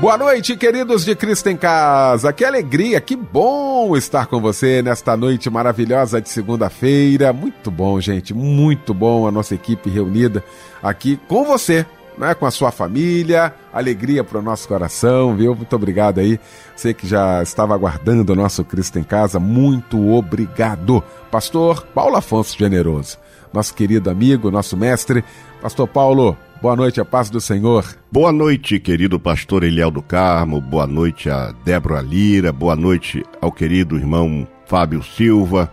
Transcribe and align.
Boa 0.00 0.16
noite, 0.16 0.56
queridos 0.56 1.04
de 1.04 1.16
Cristo 1.16 1.48
em 1.48 1.56
Casa. 1.56 2.32
Que 2.32 2.44
alegria, 2.44 3.00
que 3.00 3.16
bom 3.16 3.96
estar 3.96 4.26
com 4.26 4.40
você 4.40 4.80
nesta 4.80 5.16
noite 5.16 5.50
maravilhosa 5.50 6.20
de 6.20 6.28
segunda-feira. 6.28 7.32
Muito 7.32 7.68
bom, 7.68 8.00
gente, 8.00 8.32
muito 8.32 8.94
bom 8.94 9.26
a 9.26 9.32
nossa 9.32 9.56
equipe 9.56 9.90
reunida 9.90 10.44
aqui 10.80 11.18
com 11.26 11.44
você, 11.44 11.84
né, 12.16 12.32
com 12.32 12.46
a 12.46 12.50
sua 12.52 12.70
família. 12.70 13.52
Alegria 13.72 14.22
para 14.22 14.38
o 14.38 14.42
nosso 14.42 14.68
coração, 14.68 15.34
viu? 15.34 15.52
Muito 15.56 15.74
obrigado 15.74 16.20
aí. 16.20 16.38
Você 16.76 16.94
que 16.94 17.04
já 17.04 17.42
estava 17.42 17.74
aguardando 17.74 18.32
o 18.32 18.36
nosso 18.36 18.64
Cristo 18.64 19.00
em 19.00 19.04
Casa, 19.04 19.40
muito 19.40 20.12
obrigado. 20.12 21.02
Pastor 21.28 21.84
Paulo 21.92 22.14
Afonso 22.14 22.56
Generoso, 22.56 23.18
nosso 23.52 23.74
querido 23.74 24.10
amigo, 24.10 24.50
nosso 24.50 24.76
mestre. 24.76 25.24
Pastor 25.60 25.88
Paulo, 25.88 26.36
Boa 26.60 26.74
noite, 26.74 27.00
a 27.00 27.04
paz 27.04 27.30
do 27.30 27.40
Senhor. 27.40 27.84
Boa 28.10 28.32
noite, 28.32 28.80
querido 28.80 29.20
pastor 29.20 29.62
Eliel 29.62 29.92
do 29.92 30.02
Carmo. 30.02 30.60
Boa 30.60 30.88
noite 30.88 31.30
a 31.30 31.54
Débora 31.64 32.00
Lira. 32.00 32.52
Boa 32.52 32.74
noite 32.74 33.24
ao 33.40 33.52
querido 33.52 33.96
irmão 33.96 34.44
Fábio 34.66 35.00
Silva. 35.00 35.72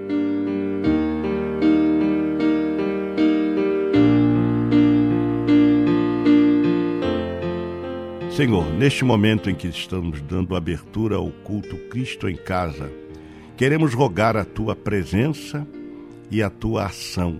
Senhor, 8.41 8.65
neste 8.73 9.05
momento 9.05 9.51
em 9.51 9.53
que 9.53 9.67
estamos 9.67 10.19
dando 10.19 10.55
abertura 10.55 11.15
ao 11.15 11.29
culto 11.29 11.77
Cristo 11.91 12.27
em 12.27 12.35
casa, 12.35 12.91
queremos 13.55 13.93
rogar 13.93 14.35
a 14.35 14.43
tua 14.43 14.75
presença 14.75 15.67
e 16.31 16.41
a 16.41 16.49
tua 16.49 16.85
ação, 16.85 17.39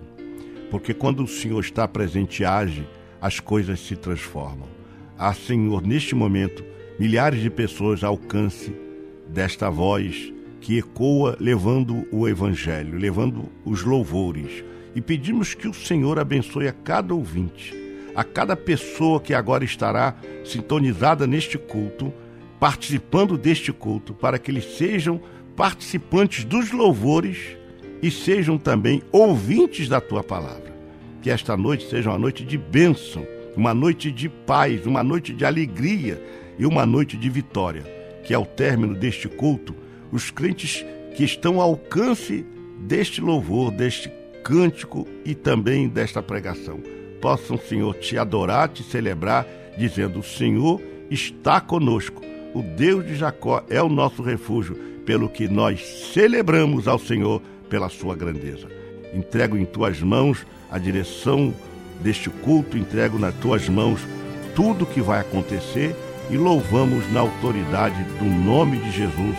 porque 0.69 0.93
quando 0.93 1.23
o 1.23 1.27
Senhor 1.27 1.59
está 1.59 1.87
presente 1.87 2.43
e 2.43 2.45
age, 2.45 2.87
as 3.19 3.39
coisas 3.39 3.79
se 3.79 3.95
transformam. 3.95 4.67
Ah, 5.17 5.33
Senhor, 5.33 5.81
neste 5.81 6.13
momento, 6.13 6.63
milhares 6.99 7.41
de 7.41 7.49
pessoas 7.49 8.03
alcance 8.03 8.71
desta 9.27 9.71
voz 9.71 10.31
que 10.59 10.77
ecoa 10.77 11.35
levando 11.39 12.05
o 12.11 12.29
Evangelho, 12.29 12.95
levando 12.95 13.49
os 13.65 13.81
louvores. 13.81 14.63
E 14.93 15.01
pedimos 15.01 15.55
que 15.55 15.67
o 15.67 15.73
Senhor 15.73 16.19
abençoe 16.19 16.67
a 16.67 16.71
cada 16.71 17.15
ouvinte 17.15 17.80
a 18.15 18.23
cada 18.23 18.55
pessoa 18.55 19.19
que 19.19 19.33
agora 19.33 19.63
estará 19.63 20.15
sintonizada 20.43 21.25
neste 21.25 21.57
culto, 21.57 22.13
participando 22.59 23.37
deste 23.37 23.71
culto, 23.71 24.13
para 24.13 24.37
que 24.37 24.51
eles 24.51 24.77
sejam 24.77 25.21
participantes 25.55 26.43
dos 26.43 26.71
louvores 26.71 27.57
e 28.01 28.09
sejam 28.09 28.57
também 28.57 29.01
ouvintes 29.11 29.87
da 29.87 30.01
tua 30.01 30.23
palavra. 30.23 30.71
Que 31.21 31.29
esta 31.29 31.55
noite 31.55 31.89
seja 31.89 32.09
uma 32.09 32.19
noite 32.19 32.43
de 32.43 32.57
bênção, 32.57 33.25
uma 33.55 33.73
noite 33.73 34.11
de 34.11 34.27
paz, 34.27 34.85
uma 34.85 35.03
noite 35.03 35.33
de 35.33 35.45
alegria 35.45 36.21
e 36.57 36.65
uma 36.65 36.85
noite 36.85 37.15
de 37.17 37.29
vitória. 37.29 37.83
Que 38.23 38.33
ao 38.33 38.45
término 38.45 38.95
deste 38.95 39.27
culto, 39.27 39.75
os 40.11 40.31
crentes 40.31 40.85
que 41.15 41.23
estão 41.23 41.61
ao 41.61 41.71
alcance 41.71 42.45
deste 42.79 43.21
louvor, 43.21 43.71
deste 43.71 44.11
cântico 44.43 45.07
e 45.23 45.35
também 45.35 45.87
desta 45.87 46.21
pregação 46.21 46.79
possam, 47.21 47.57
Senhor, 47.57 47.93
te 47.95 48.17
adorar, 48.17 48.69
te 48.69 48.83
celebrar, 48.83 49.45
dizendo: 49.77 50.19
O 50.19 50.23
Senhor 50.23 50.81
está 51.09 51.61
conosco. 51.61 52.21
O 52.53 52.61
Deus 52.61 53.05
de 53.05 53.15
Jacó 53.15 53.63
é 53.69 53.81
o 53.81 53.87
nosso 53.87 54.21
refúgio, 54.21 54.75
pelo 55.05 55.29
que 55.29 55.47
nós 55.47 55.81
celebramos 56.13 56.87
ao 56.87 56.99
Senhor 56.99 57.41
pela 57.69 57.87
sua 57.87 58.15
grandeza. 58.15 58.67
Entrego 59.13 59.57
em 59.57 59.65
tuas 59.65 60.01
mãos 60.01 60.45
a 60.69 60.77
direção 60.77 61.53
deste 62.01 62.29
culto, 62.29 62.77
entrego 62.77 63.17
nas 63.17 63.33
tuas 63.35 63.69
mãos 63.69 64.01
tudo 64.55 64.83
o 64.83 64.87
que 64.87 65.01
vai 65.01 65.21
acontecer 65.21 65.95
e 66.29 66.37
louvamos 66.37 67.09
na 67.11 67.21
autoridade 67.21 68.03
do 68.19 68.25
nome 68.25 68.77
de 68.77 68.91
Jesus, 68.91 69.37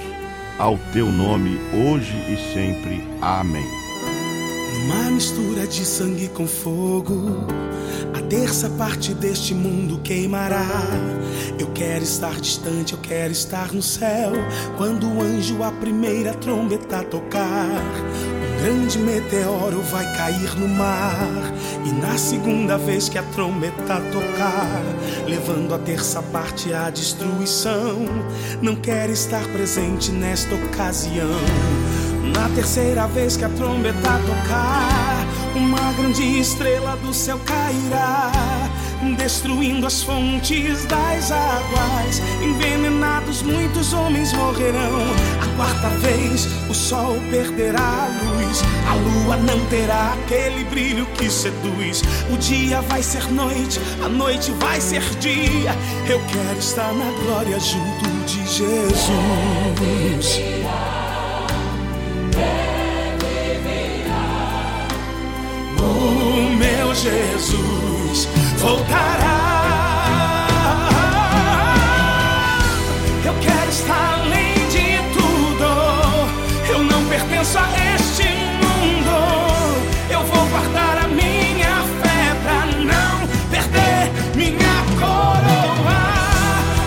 ao 0.59 0.79
teu 0.93 1.11
nome, 1.11 1.59
hoje 1.75 2.15
e 2.31 2.37
sempre. 2.53 3.03
Amém. 3.21 3.82
Uma 4.75 5.11
mistura 5.11 5.67
de 5.67 5.85
sangue 5.85 6.29
com 6.29 6.47
fogo. 6.47 7.47
A 8.15 8.21
terça 8.23 8.69
parte 8.71 9.15
deste 9.15 9.55
mundo 9.55 10.01
queimará. 10.03 10.67
Eu 11.59 11.69
quero 11.73 12.03
estar 12.03 12.41
distante, 12.41 12.95
eu 12.95 12.99
quero 12.99 13.33
estar 13.33 13.73
no 13.73 13.83
céu. 13.83 14.33
Quando 14.77 15.07
o 15.07 15.21
anjo 15.21 15.63
a 15.63 15.71
primeira 15.71 16.35
trombeta 16.35 17.03
tocar, 17.05 17.69
um 17.69 18.63
grande 18.63 18.99
meteoro 18.99 19.83
vai 19.83 20.05
cair 20.17 20.59
no 20.59 20.69
mar. 20.69 21.29
E 21.85 21.93
na 21.93 22.17
segunda 22.17 22.79
vez 22.79 23.09
que 23.09 23.19
a 23.19 23.23
trombeta 23.23 24.01
tocar, 24.11 24.83
levando 25.27 25.75
a 25.75 25.79
terça 25.79 26.23
parte 26.23 26.73
à 26.73 26.91
destruição, 26.91 28.07
não 28.61 28.77
quero 28.77 29.13
estar 29.13 29.47
presente 29.49 30.11
nesta 30.11 30.55
ocasião. 30.55 31.41
Na 32.33 32.49
terceira 32.55 33.07
vez 33.09 33.37
que 33.37 33.45
a 33.45 33.49
trombeta 33.51 34.21
tocar, 34.27 35.27
uma 35.55 35.93
grande 35.93 36.41
estrela 36.41 36.97
do 36.97 37.13
céu 37.13 37.39
cairá, 37.45 38.33
destruindo 39.17 39.87
as 39.87 40.03
fontes 40.03 40.85
das 40.87 41.31
águas. 41.31 42.23
Envenenados, 42.43 43.43
muitos 43.43 43.93
homens 43.93 44.33
morrerão. 44.33 45.03
A 45.43 45.57
quarta 45.57 45.89
vez, 45.99 46.49
o 46.71 46.75
sol 46.75 47.17
perderá 47.31 47.81
a 47.81 48.09
luz, 48.25 48.63
a 48.89 48.95
lua 48.95 49.37
não 49.37 49.65
terá 49.67 50.15
aquele 50.15 50.65
brilho 50.65 51.07
que 51.19 51.29
seduz. 51.29 52.03
O 52.33 52.37
dia 52.39 52.81
vai 52.83 53.03
ser 53.03 53.31
noite, 53.31 53.79
a 54.03 54.09
noite 54.09 54.51
vai 54.53 54.81
ser 54.81 55.03
dia. 55.21 55.77
Eu 56.09 56.21
quero 56.33 56.59
estar 56.59 56.93
na 56.95 57.11
glória 57.23 57.61
junto 57.61 58.09
de 58.27 58.47
Jesus. 58.47 59.11
Jesus 66.95 68.29
voltará. 68.59 70.47
Eu 73.25 73.35
quero 73.41 73.71
estar 73.71 74.21
além 74.21 74.55
de 74.69 74.99
tudo. 75.15 75.65
Eu 76.69 76.83
não 76.85 77.05
pertenço 77.07 77.59
a 77.59 77.67
este 77.95 78.29
mundo. 78.61 79.15
Eu 80.11 80.23
vou 80.25 80.47
guardar 80.49 80.99
a 81.05 81.09
minha 81.09 81.83
fé 82.03 82.37
pra 82.43 82.67
não 82.77 83.27
perder 83.51 84.13
minha 84.37 84.85
coroa. 85.01 86.01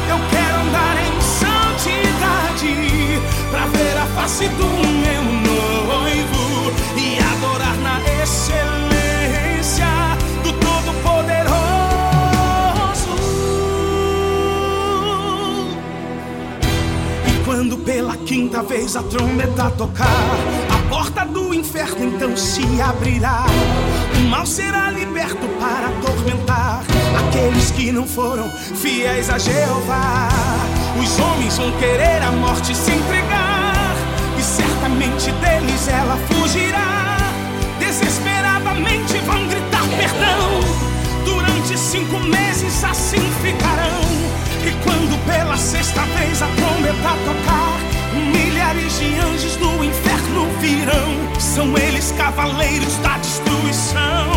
Eu 0.08 0.20
quero 0.30 0.56
andar 0.68 0.98
em 1.04 1.20
santidade 1.22 2.74
pra 3.50 3.66
ver 3.68 3.98
a 3.98 4.06
face 4.16 4.48
do 4.50 4.66
meu 4.66 4.95
a 18.54 19.04
trombeta 19.04 19.72
tocar, 19.72 20.08
a 20.70 20.90
porta 20.90 21.26
do 21.26 21.54
inferno 21.54 22.06
então 22.06 22.38
se 22.38 22.62
abrirá. 22.80 23.46
O 24.18 24.30
mal 24.30 24.46
será 24.46 24.92
liberto 24.92 25.48
para 25.60 25.88
atormentar 25.88 26.84
aqueles 27.18 27.72
que 27.72 27.92
não 27.92 28.06
foram 28.06 28.48
fiéis 28.50 29.30
a 29.30 29.38
Jeová. 29.38 30.30
Os 31.02 31.20
homens 31.20 31.58
vão 31.58 31.72
querer 31.80 32.22
a 32.22 32.32
morte 32.32 32.76
se 32.76 32.92
entregar, 32.92 33.96
e 34.38 34.42
certamente 34.42 35.32
deles 35.32 35.88
ela 35.88 36.18
fugirá. 36.30 37.18
Desesperadamente 37.80 39.18
vão 39.26 39.48
gritar 39.48 39.86
perdão. 39.98 41.26
Durante 41.26 41.78
cinco 41.78 42.20
meses 42.20 42.84
assim 42.84 43.30
ficarão. 43.42 44.06
E 44.64 44.72
quando 44.84 45.18
pela 45.26 45.58
sexta 45.58 46.02
vez 46.02 46.42
a 46.42 46.48
trombeta 46.48 47.10
tocar, 47.26 47.95
milhares 48.16 49.00
de 49.00 49.20
anjos 49.20 49.56
do 49.58 49.84
inferno 49.84 50.48
virão. 50.60 51.40
São 51.40 51.78
eles 51.78 52.12
cavaleiros 52.12 52.96
da 52.98 53.18
destruição, 53.18 54.32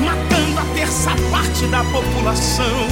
matando 0.00 0.60
a 0.60 0.74
terça 0.74 1.10
parte 1.30 1.66
da 1.66 1.84
população. 1.84 2.88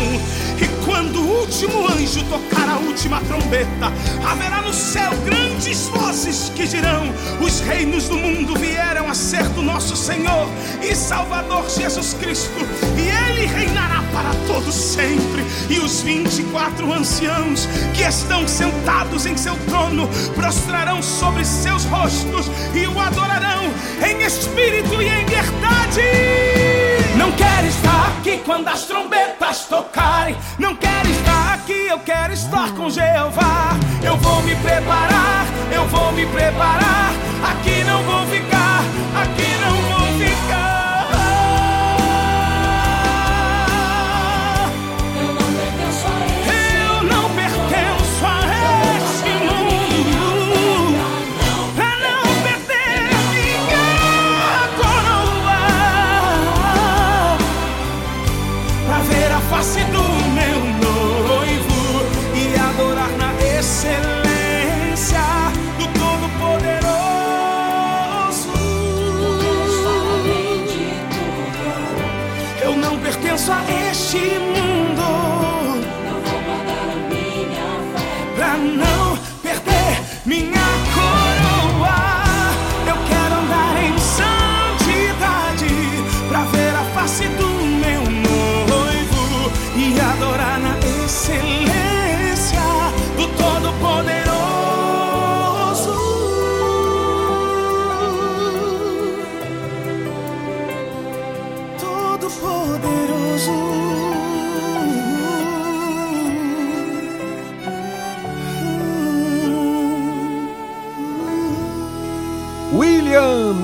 E 0.61 0.67
quando 0.85 1.21
o 1.21 1.41
último 1.41 1.87
anjo 1.89 2.25
tocar 2.25 2.69
a 2.69 2.79
última 2.79 3.21
trombeta, 3.21 3.93
haverá 4.27 4.63
no 4.63 4.73
céu 4.73 5.13
grandes 5.25 5.89
vozes 5.89 6.51
que 6.55 6.67
dirão: 6.67 7.13
Os 7.41 7.61
reinos 7.61 8.09
do 8.09 8.17
mundo 8.17 8.55
vieram 8.59 9.09
a 9.09 9.15
ser 9.15 9.45
do 9.51 9.63
nosso 9.63 9.95
Senhor 9.95 10.49
e 10.83 10.95
Salvador 10.95 11.69
Jesus 11.69 12.15
Cristo, 12.15 12.67
e 12.97 13.31
Ele 13.31 13.47
reinará 13.47 14.03
para 14.13 14.35
todos 14.47 14.75
sempre. 14.75 15.45
E 15.69 15.79
os 15.79 16.01
24 16.01 16.91
anciãos 16.93 17.69
que 17.95 18.03
estão 18.03 18.49
sentados 18.49 19.27
em 19.27 19.37
seu 19.37 19.55
trono 19.69 20.09
prostrarão 20.29 21.03
sobre 21.03 21.45
seus 21.45 21.85
rostos 21.85 22.47
e 22.75 22.87
o 22.87 22.99
adorarão 22.99 23.71
em 24.05 24.23
espírito 24.23 25.01
e 25.03 25.09
em 25.09 25.25
verdade. 25.25 26.03
Não 27.17 27.33
quero 27.33 27.67
estar 27.67 28.09
aqui 28.19 28.39
quando 28.45 28.69
as 28.69 28.85
trombetas 28.85 29.65
tocarem. 29.67 30.37
Não 30.59 30.77
quero 30.77 31.09
estar 31.09 31.55
aqui, 31.55 31.87
eu 31.89 31.99
quero 32.01 32.33
estar 32.33 32.73
com 32.75 32.91
Jeová. 32.91 33.77
Eu 34.03 34.17
vou 34.19 34.43
me 34.43 34.55
preparar, 34.57 35.47
eu 35.73 35.87
vou 35.89 36.13
me 36.13 36.27
preparar. 36.27 37.13
Aqui 37.51 37.85
não 37.85 38.03
vou 38.03 38.27
ficar, 38.27 38.83
aqui 39.15 39.49
não 39.61 39.77
vou 39.83 39.96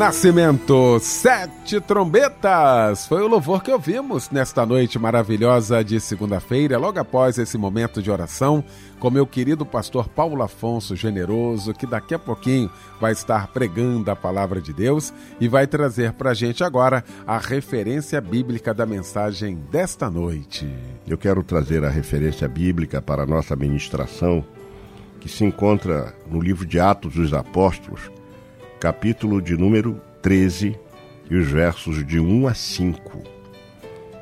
Nascimento, 0.02 0.98
Sete 0.98 1.80
Trombetas. 1.80 3.06
Foi 3.06 3.22
o 3.22 3.28
louvor 3.28 3.62
que 3.62 3.70
ouvimos 3.70 4.30
nesta 4.30 4.66
noite 4.66 4.98
maravilhosa 4.98 5.84
de 5.84 6.00
segunda-feira, 6.00 6.76
logo 6.76 6.98
após 6.98 7.38
esse 7.38 7.56
momento 7.56 8.02
de 8.02 8.10
oração, 8.10 8.64
com 8.98 9.12
meu 9.12 9.24
querido 9.24 9.64
pastor 9.64 10.08
Paulo 10.08 10.42
Afonso 10.42 10.96
Generoso, 10.96 11.72
que 11.72 11.86
daqui 11.86 12.14
a 12.14 12.18
pouquinho 12.18 12.68
vai 13.00 13.12
estar 13.12 13.46
pregando 13.52 14.10
a 14.10 14.16
palavra 14.16 14.60
de 14.60 14.72
Deus 14.72 15.14
e 15.40 15.46
vai 15.46 15.68
trazer 15.68 16.14
para 16.14 16.30
a 16.30 16.34
gente 16.34 16.64
agora 16.64 17.04
a 17.24 17.38
referência 17.38 18.20
bíblica 18.20 18.74
da 18.74 18.84
mensagem 18.84 19.54
desta 19.70 20.10
noite. 20.10 20.68
Eu 21.06 21.16
quero 21.16 21.44
trazer 21.44 21.84
a 21.84 21.88
referência 21.88 22.48
bíblica 22.48 23.00
para 23.00 23.22
a 23.22 23.26
nossa 23.26 23.54
ministração, 23.54 24.44
que 25.20 25.28
se 25.28 25.44
encontra 25.44 26.12
no 26.28 26.40
livro 26.40 26.66
de 26.66 26.80
Atos 26.80 27.14
dos 27.14 27.32
Apóstolos, 27.32 28.10
capítulo 28.82 29.40
de 29.40 29.56
número 29.56 30.02
13 30.22 30.76
e 31.30 31.36
os 31.36 31.46
versos 31.46 32.04
de 32.04 32.18
1 32.18 32.48
a 32.48 32.52
5. 32.52 33.22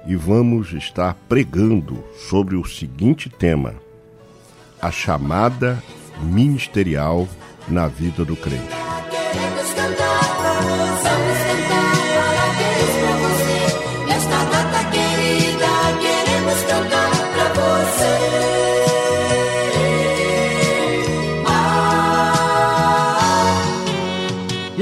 E 0.07 0.15
vamos 0.15 0.75
estar 0.75 1.15
pregando 1.27 2.05
sobre 2.29 2.57
o 2.57 2.65
seguinte 2.67 3.31
tema: 3.31 3.73
a 4.79 4.91
chamada 4.91 5.83
ministerial 6.23 7.27
na 7.71 7.89
vida 7.89 8.23
do 8.23 8.37
crente. 8.37 8.80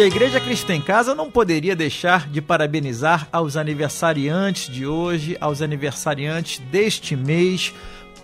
Igreja 0.09 0.41
Cristã 0.41 0.75
em 0.75 0.81
Casa 0.81 1.15
não 1.15 1.31
poderia 1.31 1.77
deixar 1.77 2.31
de 2.31 2.41
parabenizar 2.41 3.29
aos 3.31 3.59
aniversariantes 3.59 4.73
de 4.73 4.87
hoje, 4.87 5.37
aos 5.39 5.61
aniversariantes 5.61 6.61
deste 6.71 7.15
mês. 7.15 7.75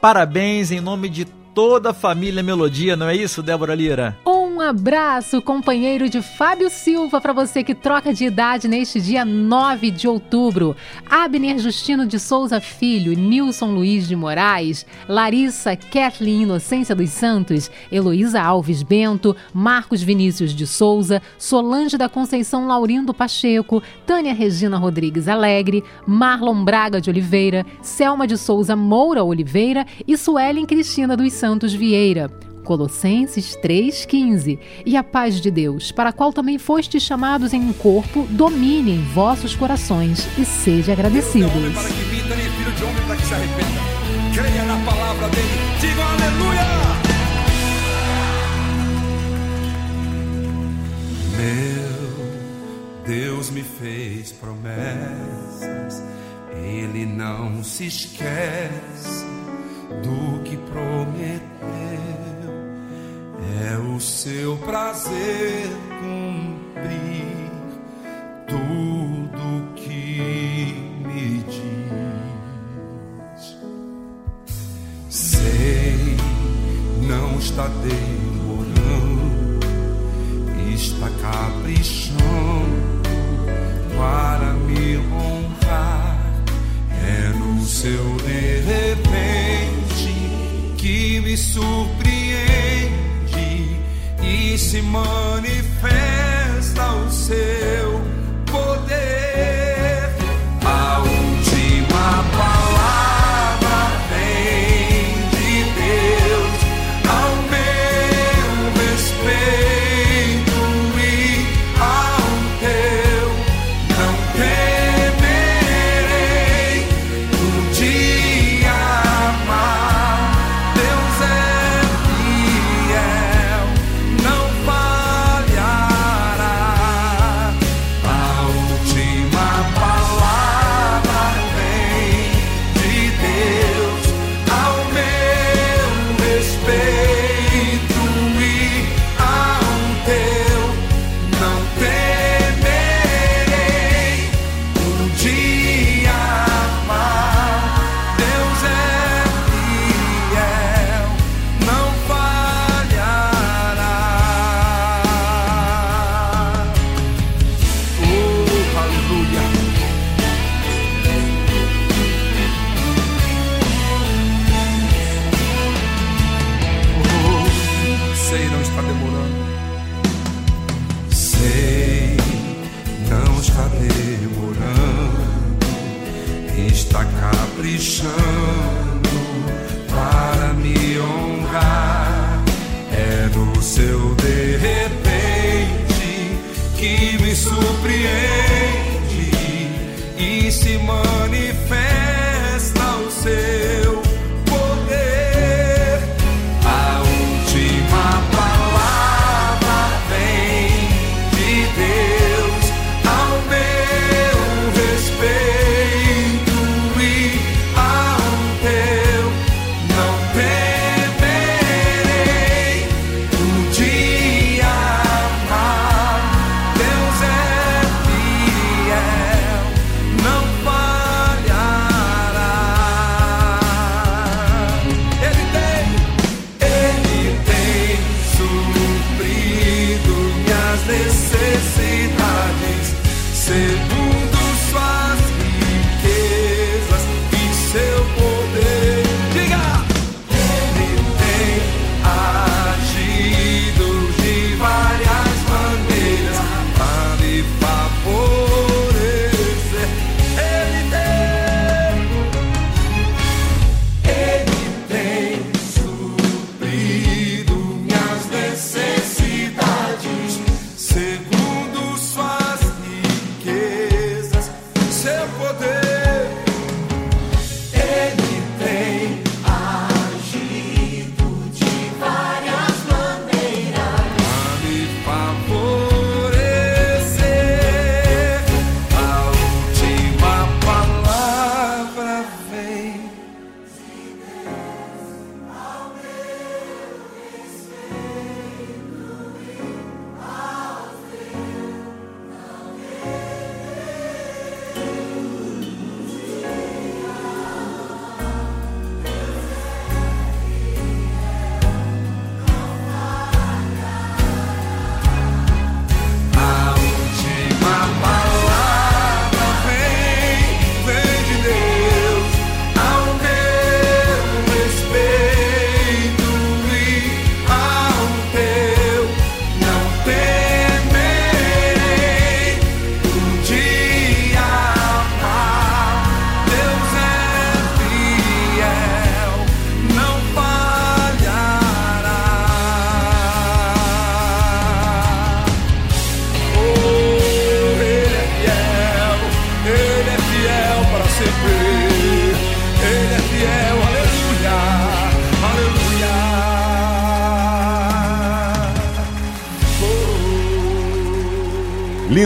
Parabéns 0.00 0.70
em 0.70 0.80
nome 0.80 1.10
de 1.10 1.26
toda 1.26 1.90
a 1.90 1.94
família 1.94 2.42
Melodia, 2.42 2.96
não 2.96 3.06
é 3.06 3.14
isso, 3.14 3.42
Débora 3.42 3.74
Lira? 3.74 4.16
Um 4.26 4.43
abraço, 4.60 5.42
companheiro 5.42 6.08
de 6.08 6.22
Fábio 6.22 6.70
Silva, 6.70 7.20
para 7.20 7.32
você 7.32 7.62
que 7.62 7.74
troca 7.74 8.12
de 8.12 8.24
idade 8.24 8.68
neste 8.68 9.00
dia 9.00 9.24
9 9.24 9.90
de 9.90 10.06
outubro. 10.06 10.76
Abner 11.08 11.58
Justino 11.58 12.06
de 12.06 12.18
Souza 12.18 12.60
Filho, 12.60 13.12
Nilson 13.16 13.72
Luiz 13.72 14.06
de 14.06 14.14
Moraes, 14.14 14.86
Larissa 15.08 15.76
Kathleen 15.76 16.42
Inocência 16.42 16.94
dos 16.94 17.10
Santos, 17.10 17.70
Heloísa 17.90 18.40
Alves 18.40 18.82
Bento, 18.82 19.36
Marcos 19.52 20.02
Vinícius 20.02 20.54
de 20.54 20.66
Souza, 20.66 21.20
Solange 21.38 21.96
da 21.96 22.08
Conceição 22.08 22.66
Laurindo 22.66 23.14
Pacheco, 23.14 23.82
Tânia 24.06 24.34
Regina 24.34 24.76
Rodrigues 24.76 25.28
Alegre, 25.28 25.82
Marlon 26.06 26.64
Braga 26.64 27.00
de 27.00 27.10
Oliveira, 27.10 27.64
Selma 27.82 28.26
de 28.26 28.36
Souza 28.36 28.76
Moura 28.76 29.24
Oliveira 29.24 29.86
e 30.06 30.16
Suelen 30.16 30.66
Cristina 30.66 31.16
dos 31.16 31.32
Santos 31.32 31.72
Vieira. 31.72 32.53
Colossenses 32.64 33.56
3,15. 33.62 34.58
E 34.84 34.96
a 34.96 35.04
paz 35.04 35.40
de 35.40 35.50
Deus, 35.50 35.92
para 35.92 36.10
a 36.10 36.12
qual 36.12 36.32
também 36.32 36.58
fostes 36.58 37.02
chamados 37.02 37.52
em 37.52 37.60
um 37.60 37.72
corpo, 37.72 38.26
domine 38.30 38.92
em 38.92 39.02
vossos 39.02 39.54
corações 39.54 40.26
e 40.38 40.44
seja 40.44 40.92
agradecidos. 40.92 41.52
Creia 44.34 44.64
na 44.64 44.84
palavra 44.84 45.28
dele. 45.28 45.48
Diga 45.80 46.02
aleluia! 46.02 46.64
Meu 51.36 53.04
Deus 53.06 53.50
me 53.50 53.62
fez 53.62 54.32
promessas. 54.32 56.02
Ele 56.50 57.06
não 57.06 57.62
se 57.62 57.86
esquece 57.86 59.24
do 60.02 60.42
que 60.42 60.56
prometeu. 60.56 61.93
É 63.62 63.78
o 63.78 64.00
seu 64.00 64.56
prazer 64.56 65.68
cumprir 66.00 67.50
tudo 68.48 69.72
que 69.76 70.74
me 71.06 71.44
diz. 71.44 71.62
Sei, 75.08 76.16
não 77.06 77.38
está 77.38 77.68
demorando, 77.68 79.60
está 80.74 81.08
caprichando 81.22 82.14
para 83.96 84.52
me 84.54 84.96
honrar. 84.96 86.42
É 87.06 87.28
no 87.38 87.64
seu 87.64 88.16
de 88.16 88.60
repente 88.62 90.12
que 90.76 91.20
me 91.20 91.36
surpreende 91.36 92.03
se 94.58 94.80
manifesta 94.82 95.44
o 97.06 97.10
seu. 97.10 97.83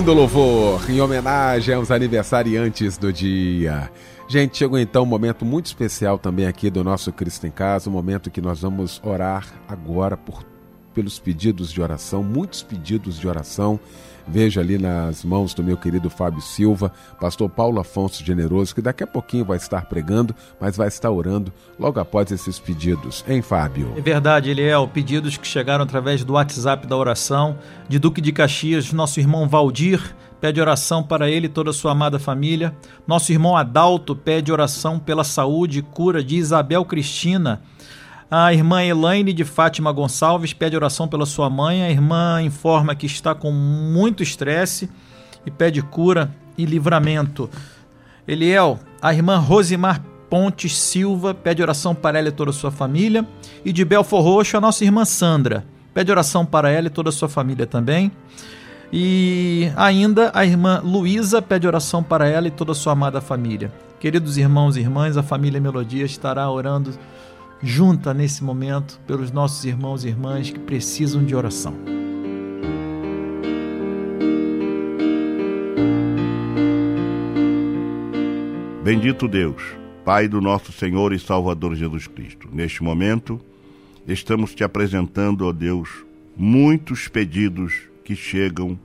do 0.08 0.14
louvor 0.14 0.90
em 0.90 1.02
homenagem 1.02 1.74
aos 1.74 1.90
aniversariantes 1.90 2.96
do 2.96 3.12
dia. 3.12 3.90
Gente, 4.26 4.56
chegou 4.56 4.78
então 4.78 5.02
um 5.02 5.06
momento 5.06 5.44
muito 5.44 5.66
especial 5.66 6.16
também 6.18 6.46
aqui 6.46 6.70
do 6.70 6.82
nosso 6.82 7.12
Cristo 7.12 7.46
em 7.46 7.50
Casa, 7.50 7.90
um 7.90 7.92
momento 7.92 8.30
que 8.30 8.40
nós 8.40 8.62
vamos 8.62 9.02
orar 9.04 9.46
agora 9.68 10.16
por, 10.16 10.46
pelos 10.94 11.18
pedidos 11.18 11.70
de 11.70 11.82
oração, 11.82 12.22
muitos 12.22 12.62
pedidos 12.62 13.20
de 13.20 13.28
oração 13.28 13.78
Vejo 14.30 14.60
ali 14.60 14.76
nas 14.76 15.24
mãos 15.24 15.54
do 15.54 15.64
meu 15.64 15.76
querido 15.76 16.10
Fábio 16.10 16.42
Silva, 16.42 16.92
pastor 17.18 17.48
Paulo 17.48 17.80
Afonso 17.80 18.22
Generoso, 18.24 18.74
que 18.74 18.82
daqui 18.82 19.02
a 19.02 19.06
pouquinho 19.06 19.44
vai 19.44 19.56
estar 19.56 19.86
pregando, 19.86 20.34
mas 20.60 20.76
vai 20.76 20.88
estar 20.88 21.10
orando 21.10 21.52
logo 21.78 21.98
após 21.98 22.30
esses 22.30 22.58
pedidos. 22.58 23.24
Hein, 23.26 23.40
Fábio? 23.40 23.94
É 23.96 24.00
verdade, 24.00 24.50
Eliel. 24.50 24.86
Pedidos 24.88 25.38
que 25.38 25.46
chegaram 25.46 25.84
através 25.84 26.24
do 26.24 26.34
WhatsApp 26.34 26.86
da 26.86 26.96
oração 26.96 27.58
de 27.88 27.98
Duque 27.98 28.20
de 28.20 28.30
Caxias, 28.30 28.92
nosso 28.92 29.18
irmão 29.18 29.48
Valdir 29.48 30.14
pede 30.40 30.60
oração 30.60 31.02
para 31.02 31.28
ele 31.28 31.46
e 31.46 31.50
toda 31.50 31.70
a 31.70 31.72
sua 31.72 31.92
amada 31.92 32.18
família. 32.18 32.74
Nosso 33.06 33.32
irmão 33.32 33.56
Adalto 33.56 34.14
pede 34.14 34.52
oração 34.52 34.98
pela 34.98 35.24
saúde 35.24 35.80
e 35.80 35.82
cura 35.82 36.22
de 36.22 36.36
Isabel 36.36 36.84
Cristina. 36.84 37.60
A 38.30 38.52
irmã 38.52 38.84
Elaine 38.84 39.32
de 39.32 39.42
Fátima 39.42 39.90
Gonçalves 39.90 40.52
pede 40.52 40.76
oração 40.76 41.08
pela 41.08 41.24
sua 41.24 41.48
mãe. 41.48 41.82
A 41.82 41.90
irmã 41.90 42.42
informa 42.42 42.94
que 42.94 43.06
está 43.06 43.34
com 43.34 43.50
muito 43.50 44.22
estresse 44.22 44.90
e 45.46 45.50
pede 45.50 45.80
cura 45.80 46.30
e 46.56 46.66
livramento. 46.66 47.48
Eliel, 48.26 48.78
a 49.00 49.14
irmã 49.14 49.38
Rosimar 49.38 50.02
Pontes 50.28 50.76
Silva 50.76 51.32
pede 51.32 51.62
oração 51.62 51.94
para 51.94 52.18
ela 52.18 52.28
e 52.28 52.32
toda 52.32 52.50
a 52.50 52.52
sua 52.52 52.70
família. 52.70 53.26
E 53.64 53.72
de 53.72 53.82
Belfor 53.82 54.22
Roxo, 54.22 54.58
a 54.58 54.60
nossa 54.60 54.84
irmã 54.84 55.06
Sandra 55.06 55.64
pede 55.94 56.10
oração 56.10 56.44
para 56.44 56.70
ela 56.70 56.88
e 56.88 56.90
toda 56.90 57.08
a 57.08 57.12
sua 57.12 57.30
família 57.30 57.66
também. 57.66 58.12
E 58.92 59.72
ainda 59.74 60.30
a 60.34 60.44
irmã 60.44 60.82
Luísa 60.84 61.40
pede 61.40 61.66
oração 61.66 62.02
para 62.02 62.28
ela 62.28 62.48
e 62.48 62.50
toda 62.50 62.72
a 62.72 62.74
sua 62.74 62.92
amada 62.92 63.22
família. 63.22 63.72
Queridos 63.98 64.36
irmãos 64.36 64.76
e 64.76 64.80
irmãs, 64.80 65.16
a 65.16 65.22
família 65.22 65.58
Melodia 65.58 66.04
estará 66.04 66.48
orando 66.50 66.92
junta 67.62 68.14
nesse 68.14 68.44
momento 68.44 69.00
pelos 69.06 69.30
nossos 69.30 69.64
irmãos 69.64 70.04
e 70.04 70.08
irmãs 70.08 70.50
que 70.50 70.58
precisam 70.58 71.24
de 71.24 71.34
oração. 71.34 71.74
Bendito 78.82 79.28
Deus, 79.28 79.62
Pai 80.04 80.26
do 80.26 80.40
nosso 80.40 80.72
Senhor 80.72 81.12
e 81.12 81.18
Salvador 81.18 81.74
Jesus 81.74 82.06
Cristo. 82.06 82.48
Neste 82.50 82.82
momento, 82.82 83.38
estamos 84.06 84.54
te 84.54 84.64
apresentando, 84.64 85.46
ó 85.46 85.52
Deus, 85.52 86.06
muitos 86.34 87.08
pedidos 87.08 87.82
que 88.02 88.16
chegam 88.16 88.78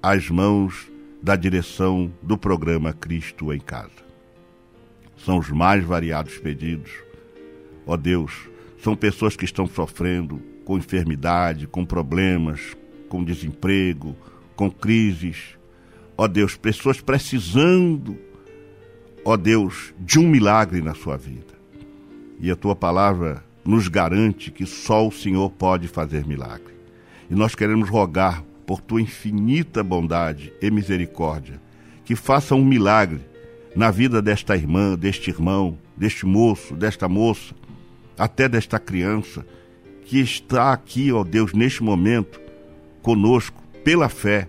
às 0.00 0.30
mãos 0.30 0.88
da 1.20 1.34
direção 1.34 2.12
do 2.22 2.38
programa 2.38 2.92
Cristo 2.92 3.52
em 3.52 3.58
Casa. 3.58 3.90
São 5.16 5.38
os 5.38 5.50
mais 5.50 5.82
variados 5.82 6.38
pedidos. 6.38 7.07
Ó 7.88 7.96
Deus, 7.96 8.50
são 8.82 8.94
pessoas 8.94 9.34
que 9.34 9.46
estão 9.46 9.66
sofrendo 9.66 10.42
com 10.62 10.76
enfermidade, 10.76 11.66
com 11.66 11.86
problemas, 11.86 12.76
com 13.08 13.24
desemprego, 13.24 14.14
com 14.54 14.70
crises. 14.70 15.56
Ó 16.14 16.28
Deus, 16.28 16.54
pessoas 16.54 17.00
precisando, 17.00 18.18
ó 19.24 19.38
Deus, 19.38 19.94
de 19.98 20.18
um 20.18 20.28
milagre 20.28 20.82
na 20.82 20.94
sua 20.94 21.16
vida. 21.16 21.54
E 22.38 22.50
a 22.50 22.56
tua 22.56 22.76
palavra 22.76 23.42
nos 23.64 23.88
garante 23.88 24.50
que 24.50 24.66
só 24.66 25.08
o 25.08 25.10
Senhor 25.10 25.50
pode 25.50 25.88
fazer 25.88 26.26
milagre. 26.26 26.74
E 27.30 27.34
nós 27.34 27.54
queremos 27.54 27.88
rogar 27.88 28.44
por 28.66 28.82
tua 28.82 29.00
infinita 29.00 29.82
bondade 29.82 30.52
e 30.60 30.70
misericórdia 30.70 31.58
que 32.04 32.14
faça 32.14 32.54
um 32.54 32.64
milagre 32.64 33.20
na 33.74 33.90
vida 33.90 34.20
desta 34.20 34.54
irmã, 34.54 34.94
deste 34.94 35.30
irmão, 35.30 35.78
deste 35.96 36.26
moço, 36.26 36.74
desta 36.74 37.08
moça, 37.08 37.54
até 38.18 38.48
desta 38.48 38.78
criança 38.78 39.46
que 40.04 40.18
está 40.18 40.72
aqui, 40.72 41.12
ó 41.12 41.22
Deus, 41.22 41.52
neste 41.52 41.82
momento 41.82 42.40
conosco 43.02 43.62
pela 43.84 44.08
fé. 44.08 44.48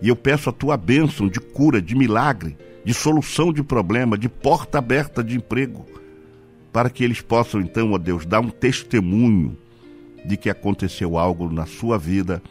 E 0.00 0.08
eu 0.08 0.16
peço 0.16 0.48
a 0.50 0.52
tua 0.52 0.76
bênção 0.76 1.28
de 1.28 1.38
cura, 1.38 1.80
de 1.82 1.94
milagre, 1.94 2.56
de 2.84 2.94
solução 2.94 3.52
de 3.52 3.62
problema, 3.62 4.16
de 4.16 4.28
porta 4.28 4.78
aberta 4.78 5.22
de 5.22 5.36
emprego, 5.36 5.86
para 6.72 6.90
que 6.90 7.04
eles 7.04 7.20
possam 7.20 7.60
então, 7.60 7.92
ó 7.92 7.98
Deus, 7.98 8.24
dar 8.24 8.40
um 8.40 8.48
testemunho 8.48 9.56
de 10.24 10.36
que 10.36 10.48
aconteceu 10.48 11.18
algo 11.18 11.52
na 11.52 11.66
sua 11.66 11.98
vida 11.98 12.42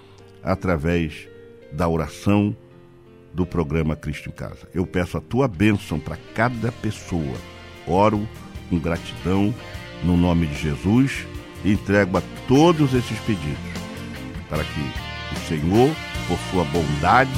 através 0.43 1.27
da 1.71 1.87
oração 1.87 2.55
do 3.33 3.45
programa 3.45 3.95
Cristo 3.95 4.29
em 4.29 4.33
Casa. 4.33 4.67
Eu 4.73 4.85
peço 4.85 5.17
a 5.17 5.21
tua 5.21 5.47
bênção 5.47 5.99
para 5.99 6.17
cada 6.35 6.71
pessoa. 6.71 7.37
Oro 7.87 8.27
com 8.69 8.77
gratidão 8.77 9.53
no 10.03 10.17
nome 10.17 10.47
de 10.47 10.61
Jesus 10.61 11.25
entrego 11.63 12.17
a 12.17 12.21
todos 12.47 12.93
esses 12.93 13.19
pedidos 13.19 13.57
para 14.49 14.63
que 14.63 14.81
o 15.35 15.47
Senhor, 15.47 15.95
por 16.27 16.37
sua 16.51 16.63
bondade 16.65 17.31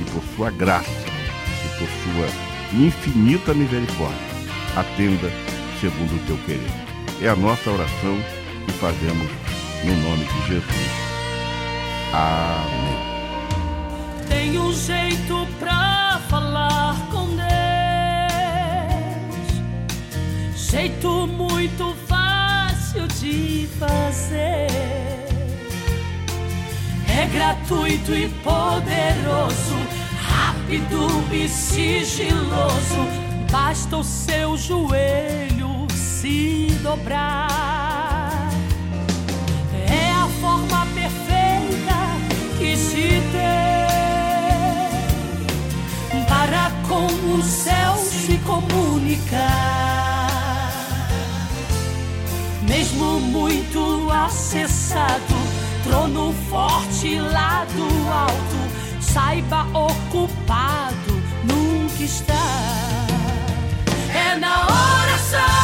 e 0.00 0.10
por 0.10 0.22
sua 0.34 0.50
graça 0.50 0.90
e 0.90 1.78
por 1.78 1.88
sua 1.88 2.28
infinita 2.72 3.52
misericórdia, 3.52 4.16
atenda 4.74 5.30
segundo 5.80 6.16
o 6.16 6.26
teu 6.26 6.38
querer. 6.46 6.70
É 7.20 7.28
a 7.28 7.36
nossa 7.36 7.70
oração 7.70 8.18
que 8.64 8.72
fazemos 8.72 9.30
no 9.84 9.94
nome 10.08 10.24
de 10.24 10.48
Jesus. 10.48 10.90
Amém. 12.12 13.14
Tem 14.28 14.58
um 14.58 14.72
jeito 14.72 15.46
pra 15.58 16.20
falar 16.30 16.96
com 17.10 17.23
jeito 20.74 21.28
muito 21.28 21.94
fácil 22.08 23.06
de 23.20 23.68
fazer. 23.78 24.66
É 27.08 27.26
gratuito 27.32 28.12
e 28.12 28.28
poderoso, 28.42 29.76
rápido 30.18 31.06
e 31.32 31.48
sigiloso. 31.48 33.06
Basta 33.52 33.98
o 33.98 34.02
seu 34.02 34.56
joelho 34.56 35.86
se 35.92 36.76
dobrar. 36.82 38.50
É 39.88 40.10
a 40.10 40.26
forma 40.40 40.86
perfeita 40.86 41.94
que 42.58 42.76
se 42.76 43.22
tem 43.32 43.84
para 46.24 46.72
com 46.88 47.06
o 47.32 47.42
céu 47.44 47.94
se 47.96 48.38
comunicar. 48.38 50.03
Mesmo 52.94 53.20
muito 53.20 54.08
acessado, 54.08 55.34
trono 55.82 56.32
forte 56.48 57.18
lá 57.18 57.66
do 57.74 58.08
alto, 58.08 59.02
saiba 59.02 59.66
ocupado 59.76 61.20
nunca 61.42 62.04
está. 62.04 62.34
É 64.14 64.36
na 64.36 64.60
oração, 64.60 65.63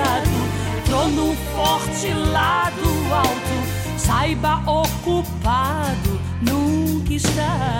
acessado, 0.00 0.30
trono 0.84 1.34
forte 1.54 2.12
lá 2.32 2.70
do 2.70 3.14
alto, 3.14 3.98
saiba 3.98 4.62
ocupado 4.66 6.20
nunca 6.40 7.12
está. 7.12 7.79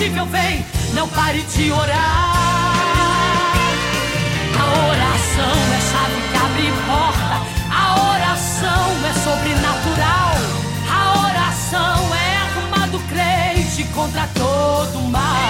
Impossível, 0.00 0.24
vem, 0.26 0.64
não 0.94 1.06
pare 1.08 1.42
de 1.42 1.70
orar. 1.70 1.90
A 4.58 4.64
oração 4.88 5.54
é 5.74 5.80
chave 5.90 6.20
que 6.30 6.36
abre 6.36 6.72
porta. 6.86 7.36
A 7.70 7.84
oração 8.14 8.86
é 9.04 9.12
sobrenatural. 9.12 10.36
A 10.90 11.26
oração 11.26 12.14
é 12.14 12.36
arma 12.36 12.86
do 12.86 12.98
crente 13.00 13.84
contra 13.92 14.26
todo 14.34 15.00
mal. 15.10 15.49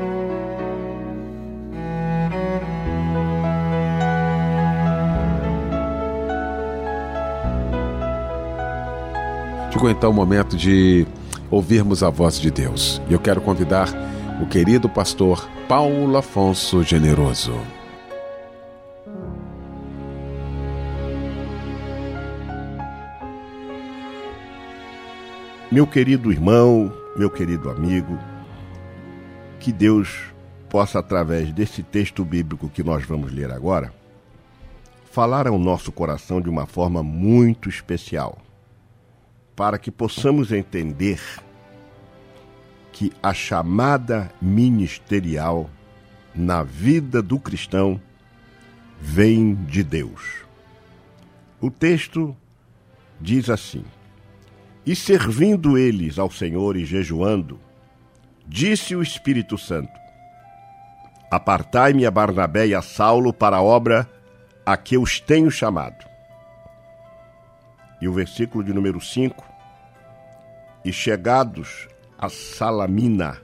Chegou 9.71 9.89
então 9.89 10.11
o 10.11 10.13
momento 10.13 10.57
de 10.57 11.07
ouvirmos 11.49 12.03
a 12.03 12.09
voz 12.09 12.37
de 12.37 12.51
Deus. 12.51 13.01
E 13.09 13.13
eu 13.13 13.19
quero 13.19 13.39
convidar 13.39 13.87
o 14.41 14.45
querido 14.45 14.89
pastor 14.89 15.49
Paulo 15.65 16.17
Afonso 16.17 16.83
Generoso. 16.83 17.53
Meu 25.71 25.87
querido 25.87 26.33
irmão, 26.33 26.91
meu 27.15 27.29
querido 27.29 27.69
amigo, 27.69 28.19
que 29.57 29.71
Deus 29.71 30.19
possa, 30.69 30.99
através 30.99 31.53
desse 31.53 31.81
texto 31.81 32.25
bíblico 32.25 32.67
que 32.67 32.83
nós 32.83 33.05
vamos 33.05 33.31
ler 33.31 33.49
agora, 33.49 33.93
falar 35.09 35.47
ao 35.47 35.57
nosso 35.57 35.93
coração 35.93 36.41
de 36.41 36.49
uma 36.49 36.65
forma 36.65 37.01
muito 37.01 37.69
especial, 37.69 38.37
para 39.61 39.77
que 39.77 39.91
possamos 39.91 40.51
entender 40.51 41.21
que 42.91 43.13
a 43.21 43.31
chamada 43.31 44.31
ministerial 44.41 45.69
na 46.33 46.63
vida 46.63 47.21
do 47.21 47.39
cristão 47.39 48.01
vem 48.99 49.53
de 49.53 49.83
Deus. 49.83 50.47
O 51.59 51.69
texto 51.69 52.35
diz 53.19 53.51
assim: 53.51 53.85
E 54.83 54.95
servindo 54.95 55.77
eles 55.77 56.17
ao 56.17 56.31
Senhor 56.31 56.75
e 56.75 56.83
jejuando, 56.83 57.59
disse 58.47 58.95
o 58.95 59.03
Espírito 59.03 59.59
Santo: 59.59 59.93
Apartai-me 61.29 62.03
a 62.03 62.09
Barnabé 62.09 62.65
e 62.65 62.73
a 62.73 62.81
Saulo 62.81 63.31
para 63.31 63.57
a 63.57 63.61
obra 63.61 64.09
a 64.65 64.75
que 64.75 64.97
os 64.97 65.19
tenho 65.19 65.51
chamado. 65.51 66.03
E 68.01 68.07
o 68.07 68.13
versículo 68.13 68.63
de 68.63 68.73
número 68.73 68.99
5: 68.99 69.50
E 70.83 70.91
chegados 70.91 71.87
a 72.17 72.29
Salamina, 72.29 73.41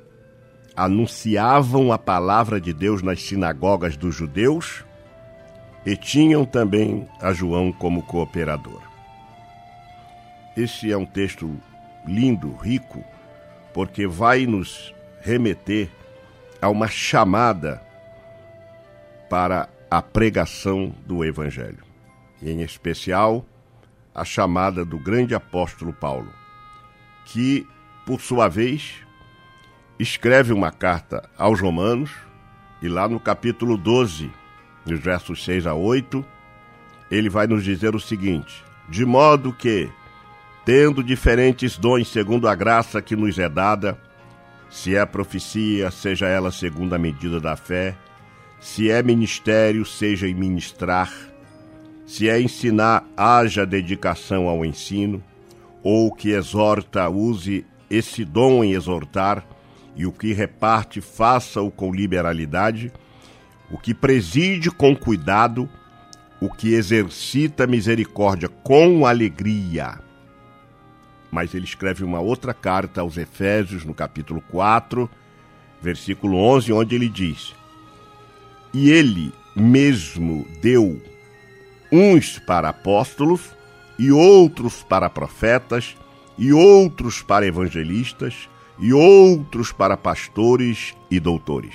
anunciavam 0.76 1.91
a 1.91 1.97
palavra 1.97 2.62
de 2.62 2.71
Deus 2.71 3.02
nas 3.02 3.23
sinagogas 3.23 3.97
dos 3.97 4.13
judeus 4.13 4.86
e 5.84 5.97
tinham 5.97 6.45
também 6.45 7.08
a 7.19 7.34
João 7.34 7.71
como 7.71 8.04
cooperador. 8.04 8.84
Esse 10.56 10.91
é 10.91 10.97
um 10.97 11.06
texto 11.06 11.60
lindo, 12.06 12.56
rico, 12.58 13.04
porque 13.73 14.06
vai 14.06 14.45
nos 14.45 14.93
remeter 15.21 15.89
a 16.62 16.69
uma 16.69 16.88
chamada 16.88 17.82
para 19.28 19.67
a 19.89 20.02
pregação 20.02 20.93
do 21.08 21.26
Evangelho, 21.26 21.84
em 22.41 22.62
especial 22.62 23.43
a 24.13 24.23
chamada 24.23 24.86
do 24.86 25.00
grande 25.00 25.34
apóstolo 25.34 25.93
Paulo, 25.93 26.32
que, 27.28 27.68
por 28.06 28.22
sua 28.22 28.48
vez, 28.48 28.96
escreve 30.00 30.54
uma 30.54 30.72
carta 30.72 31.30
aos 31.38 31.60
Romanos, 31.60 32.12
e 32.82 32.88
lá 32.88 33.08
no 33.08 33.20
capítulo 33.20 33.78
12, 33.78 34.32
nos 34.86 35.00
versos 35.00 35.44
6 35.44 35.68
a 35.68 35.74
8, 35.74 36.24
ele 37.12 37.30
vai 37.30 37.48
nos 37.48 37.63
dizer 37.63 37.96
o 37.96 38.00
seguinte: 38.00 38.63
De 38.88 39.06
modo 39.06 39.52
que, 39.52 39.90
tendo 40.66 41.04
diferentes 41.04 41.78
dons 41.78 42.08
segundo 42.08 42.48
a 42.48 42.56
graça 42.56 43.02
que 43.02 43.16
nos 43.16 43.38
é 43.38 43.50
dada, 43.50 44.00
se 44.70 44.96
é 44.96 45.06
profecia, 45.06 45.92
seja 45.92 46.28
ela 46.28 46.52
segundo 46.52 46.94
a 46.94 46.98
medida 46.98 47.40
da 47.40 47.56
fé, 47.56 47.98
se 48.60 48.90
é 48.90 49.02
ministério, 49.04 49.86
seja 49.86 50.28
em 50.28 50.34
ministrar, 50.34 51.12
se 52.06 52.30
é 52.30 52.40
ensinar, 52.40 53.06
haja 53.18 53.66
dedicação 53.66 54.48
ao 54.48 54.63
ensino, 54.63 55.22
ou 55.89 56.12
que 56.12 56.32
exorta, 56.32 57.08
use 57.08 57.65
esse 57.89 58.26
dom 58.26 58.62
em 58.62 58.73
exortar, 58.73 59.47
e 59.95 60.06
o 60.06 60.12
que 60.12 60.34
reparte, 60.34 61.00
faça-o 61.00 61.71
com 61.71 61.93
liberalidade, 61.93 62.91
o 63.71 63.78
que 63.78 63.93
preside 63.93 64.69
com 64.69 64.93
cuidado, 64.93 65.69
o 66.41 66.50
que 66.50 66.73
exercita 66.73 67.65
misericórdia 67.65 68.50
com 68.50 69.06
alegria. 69.06 69.97
Mas 71.32 71.56
ele 71.56 71.63
escreve 71.63 72.04
uma 72.04 72.19
outra 72.19 72.54
carta 72.54 73.00
aos 73.00 73.15
Efésios, 73.15 73.86
no 73.86 73.93
capítulo 73.93 74.41
4, 74.52 75.10
versículo 75.82 76.36
11, 76.36 76.73
onde 76.73 76.95
ele 76.95 77.08
diz: 77.08 77.56
E 78.73 78.91
ele 78.91 79.32
mesmo 79.56 80.45
deu 80.62 81.02
uns 81.89 82.39
para 82.39 82.67
apóstolos, 82.67 83.56
e 83.98 84.12
outros 84.12 84.84
para 84.84 85.10
profetas, 85.10 85.98
e 86.38 86.54
outros 86.54 87.22
para 87.22 87.48
evangelistas, 87.48 88.50
e 88.80 88.94
outros 88.94 89.72
para 89.72 89.98
pastores 89.98 90.96
e 91.10 91.20
doutores. 91.20 91.74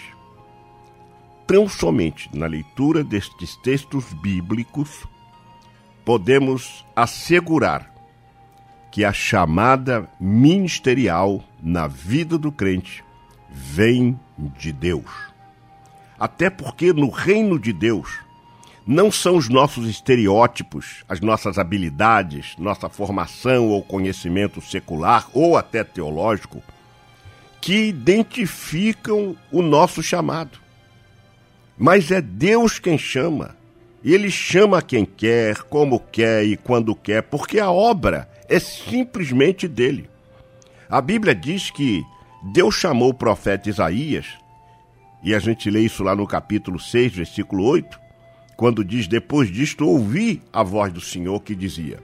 Tão 1.47 1.69
somente 1.69 2.31
na 2.33 2.47
leitura 2.47 3.03
destes 3.03 3.57
textos 3.57 4.05
bíblicos 4.15 5.05
podemos 6.05 6.85
assegurar 6.95 7.93
que 8.91 9.05
a 9.05 9.13
chamada 9.13 10.09
ministerial 10.21 11.43
na 11.63 11.87
vida 11.87 12.37
do 12.37 12.53
crente 12.53 13.03
vem 13.51 14.19
de 14.59 14.73
Deus. 14.73 15.11
Até 16.19 16.51
porque 16.51 16.93
no 16.93 17.11
reino 17.11 17.59
de 17.59 17.73
Deus 17.73 18.21
não 18.87 19.13
são 19.13 19.37
os 19.37 19.49
nossos 19.49 19.89
estereótipos, 19.89 21.05
as 21.09 21.21
nossas 21.21 21.59
habilidades, 21.59 22.55
nossa 22.59 22.89
formação 22.89 23.69
ou 23.69 23.83
conhecimento 23.83 24.61
secular 24.61 25.29
ou 25.33 25.57
até 25.57 25.85
teológico 25.85 26.63
que 27.61 27.87
identificam 27.87 29.37
o 29.53 29.63
nosso 29.63 30.03
chamado. 30.03 30.59
Mas 31.79 32.11
é 32.11 32.21
Deus 32.21 32.81
quem 32.81 32.99
chama. 32.99 33.57
Ele 34.05 34.31
chama 34.31 34.83
quem 34.83 35.05
quer, 35.05 35.63
como 35.63 36.01
quer 36.01 36.45
e 36.45 36.57
quando 36.57 36.95
quer, 36.95 37.23
porque 37.23 37.61
a 37.61 37.71
obra 37.71 38.29
é 38.49 38.59
simplesmente 38.59 39.69
dele. 39.69 40.11
A 40.91 41.01
Bíblia 41.01 41.37
diz 41.37 41.71
que 41.71 42.05
Deus 42.53 42.75
chamou 42.75 43.11
o 43.11 43.15
profeta 43.15 43.69
Isaías, 43.69 44.27
e 45.23 45.33
a 45.33 45.39
gente 45.39 45.71
lê 45.71 45.81
isso 45.83 46.03
lá 46.03 46.17
no 46.17 46.27
capítulo 46.27 46.81
6, 46.81 47.15
versículo 47.15 47.65
8, 47.65 48.02
quando 48.63 48.85
diz: 48.85 49.09
Depois 49.09 49.51
disto 49.51 49.85
ouvi 49.85 50.41
a 50.53 50.63
voz 50.63 50.93
do 50.93 51.01
Senhor 51.01 51.41
que 51.41 51.53
dizia: 51.53 51.99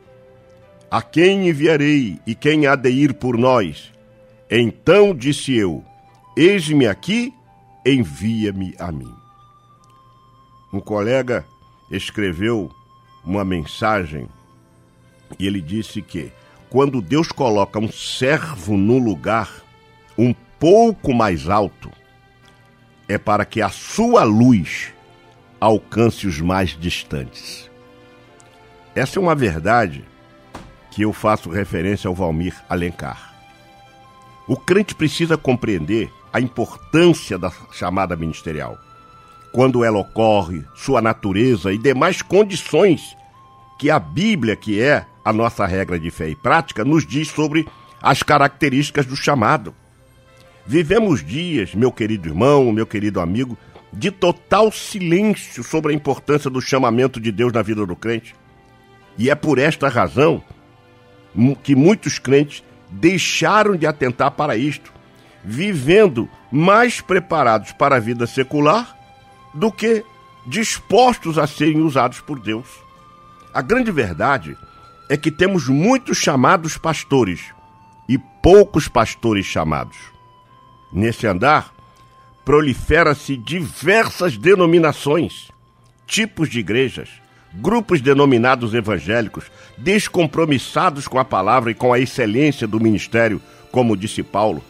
A 0.90 1.00
quem 1.00 1.48
enviarei 1.48 2.18
e 2.26 2.34
quem 2.34 2.66
há 2.66 2.74
de 2.74 2.90
ir 2.90 3.14
por 3.14 3.38
nós? 3.38 3.92
Então 4.50 5.14
disse 5.14 5.54
eu: 5.54 5.84
Eis-me 6.36 6.88
aqui, 6.88 7.32
envia-me 7.86 8.74
a 8.76 8.90
mim. 8.90 9.14
Um 10.72 10.80
colega 10.80 11.46
escreveu 11.92 12.68
uma 13.24 13.44
mensagem 13.44 14.26
e 15.38 15.46
ele 15.46 15.60
disse 15.60 16.02
que 16.02 16.32
quando 16.68 17.00
Deus 17.00 17.30
coloca 17.30 17.78
um 17.78 17.88
servo 17.88 18.76
no 18.76 18.98
lugar 18.98 19.62
um 20.18 20.34
pouco 20.58 21.14
mais 21.14 21.48
alto, 21.48 21.88
é 23.08 23.16
para 23.16 23.44
que 23.44 23.62
a 23.62 23.68
sua 23.68 24.24
luz 24.24 24.92
alcance 25.60 26.26
os 26.26 26.40
mais 26.40 26.70
distantes. 26.78 27.70
Essa 28.94 29.18
é 29.18 29.22
uma 29.22 29.34
verdade 29.34 30.04
que 30.90 31.02
eu 31.02 31.12
faço 31.12 31.50
referência 31.50 32.08
ao 32.08 32.14
Valmir 32.14 32.54
Alencar. 32.68 33.34
O 34.46 34.56
crente 34.56 34.94
precisa 34.94 35.36
compreender 35.36 36.10
a 36.32 36.40
importância 36.40 37.38
da 37.38 37.52
chamada 37.72 38.16
ministerial, 38.16 38.78
quando 39.52 39.84
ela 39.84 39.98
ocorre, 39.98 40.64
sua 40.74 41.00
natureza 41.00 41.72
e 41.72 41.78
demais 41.78 42.22
condições 42.22 43.16
que 43.78 43.90
a 43.90 43.98
Bíblia, 43.98 44.56
que 44.56 44.80
é 44.80 45.06
a 45.24 45.32
nossa 45.32 45.66
regra 45.66 45.98
de 45.98 46.10
fé 46.10 46.28
e 46.28 46.36
prática, 46.36 46.84
nos 46.84 47.06
diz 47.06 47.28
sobre 47.28 47.66
as 48.02 48.22
características 48.22 49.06
do 49.06 49.16
chamado. 49.16 49.74
Vivemos 50.66 51.24
dias, 51.24 51.74
meu 51.74 51.90
querido 51.90 52.28
irmão, 52.28 52.70
meu 52.72 52.86
querido 52.86 53.20
amigo, 53.20 53.56
de 53.92 54.11
total 54.11 54.70
silêncio 54.70 55.64
sobre 55.64 55.92
a 55.92 55.94
importância 55.94 56.51
do 56.51 56.61
chamamento 56.61 57.20
de 57.20 57.33
Deus 57.33 57.53
na 57.53 57.62
vida 57.62 57.87
do 57.87 57.96
crente. 57.96 58.35
E 59.16 59.31
é 59.31 59.35
por 59.35 59.59
esta 59.59 59.88
razão 59.88 60.42
que 61.62 61.74
muitos 61.74 62.18
crentes 62.18 62.62
deixaram 62.90 63.77
de 63.77 63.87
atentar 63.87 64.31
para 64.33 64.57
isto, 64.57 64.92
vivendo 65.44 66.29
mais 66.51 67.01
preparados 67.01 67.72
para 67.72 67.96
a 67.96 68.01
vida 68.01 68.27
secular 68.27 68.96
do 69.55 69.70
que 69.70 70.05
dispostos 70.46 71.38
a 71.38 71.46
serem 71.46 71.81
usados 71.81 72.20
por 72.20 72.38
Deus. 72.38 72.66
A 73.53 73.62
grande 73.62 73.90
verdade 73.90 74.57
é 75.09 75.16
que 75.16 75.31
temos 75.31 75.68
muitos 75.68 76.18
chamados 76.18 76.77
pastores 76.77 77.40
e 78.09 78.18
poucos 78.18 78.88
pastores 78.88 79.46
chamados. 79.46 79.96
Nesse 80.92 81.27
andar, 81.27 81.72
prolifera-se 82.48 83.37
diversas 83.37 84.38
denominações, 84.38 85.50
tipos 86.06 86.48
de 86.48 86.61
igrejas, 86.61 87.11
grupos 87.52 88.00
denominados 88.00 88.72
evangélicos, 88.72 89.44
descompromissados 89.76 91.06
com 91.06 91.18
a 91.18 91.26
palavra 91.26 91.70
e 91.70 91.74
com 91.74 91.92
a 91.92 91.98
excelência 92.00 92.66
do 92.66 92.80
ministério, 92.80 93.38
como 93.70 93.94
disse 93.94 94.22
Paulo, 94.22 94.64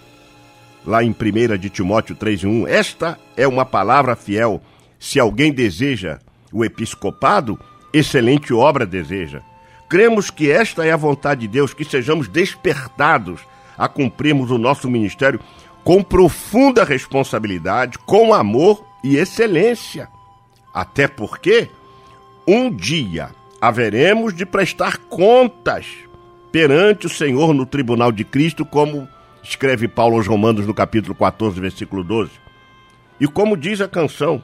lá 0.84 1.04
em 1.04 1.10
1 1.10 1.56
de 1.56 1.70
Timóteo 1.70 2.16
3,1. 2.16 2.66
Esta 2.66 3.16
é 3.36 3.46
uma 3.46 3.64
palavra 3.64 4.16
fiel. 4.16 4.60
Se 4.98 5.20
alguém 5.20 5.52
deseja 5.52 6.18
o 6.52 6.64
episcopado, 6.64 7.56
excelente 7.92 8.52
obra 8.52 8.84
deseja. 8.84 9.40
Cremos 9.88 10.32
que 10.32 10.50
esta 10.50 10.84
é 10.84 10.90
a 10.90 10.96
vontade 10.96 11.42
de 11.42 11.46
Deus, 11.46 11.72
que 11.72 11.84
sejamos 11.84 12.26
despertados 12.26 13.40
a 13.78 13.86
cumprirmos 13.86 14.50
o 14.50 14.58
nosso 14.58 14.90
ministério 14.90 15.38
com 15.84 16.02
profunda 16.02 16.84
responsabilidade, 16.84 17.98
com 17.98 18.34
amor 18.34 18.84
e 19.02 19.16
excelência. 19.16 20.08
Até 20.72 21.08
porque 21.08 21.70
um 22.46 22.70
dia 22.70 23.30
haveremos 23.60 24.34
de 24.34 24.46
prestar 24.46 24.98
contas 24.98 25.86
perante 26.52 27.06
o 27.06 27.10
Senhor 27.10 27.52
no 27.52 27.66
tribunal 27.66 28.12
de 28.12 28.24
Cristo, 28.24 28.64
como 28.64 29.08
escreve 29.42 29.88
Paulo 29.88 30.16
aos 30.16 30.26
Romanos 30.26 30.66
no 30.66 30.74
capítulo 30.74 31.14
14, 31.14 31.60
versículo 31.60 32.04
12. 32.04 32.30
E 33.20 33.26
como 33.26 33.56
diz 33.56 33.80
a 33.80 33.88
canção, 33.88 34.42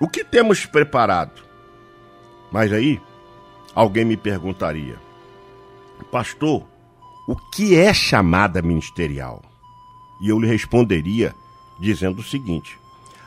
o 0.00 0.08
que 0.08 0.22
temos 0.22 0.66
preparado? 0.66 1.42
Mas 2.52 2.72
aí, 2.72 3.00
alguém 3.74 4.04
me 4.04 4.16
perguntaria, 4.16 4.96
pastor, 6.10 6.66
o 7.26 7.36
que 7.36 7.76
é 7.76 7.92
chamada 7.92 8.62
ministerial? 8.62 9.42
E 10.20 10.28
eu 10.28 10.38
lhe 10.38 10.46
responderia 10.46 11.34
dizendo 11.78 12.20
o 12.20 12.24
seguinte: 12.24 12.78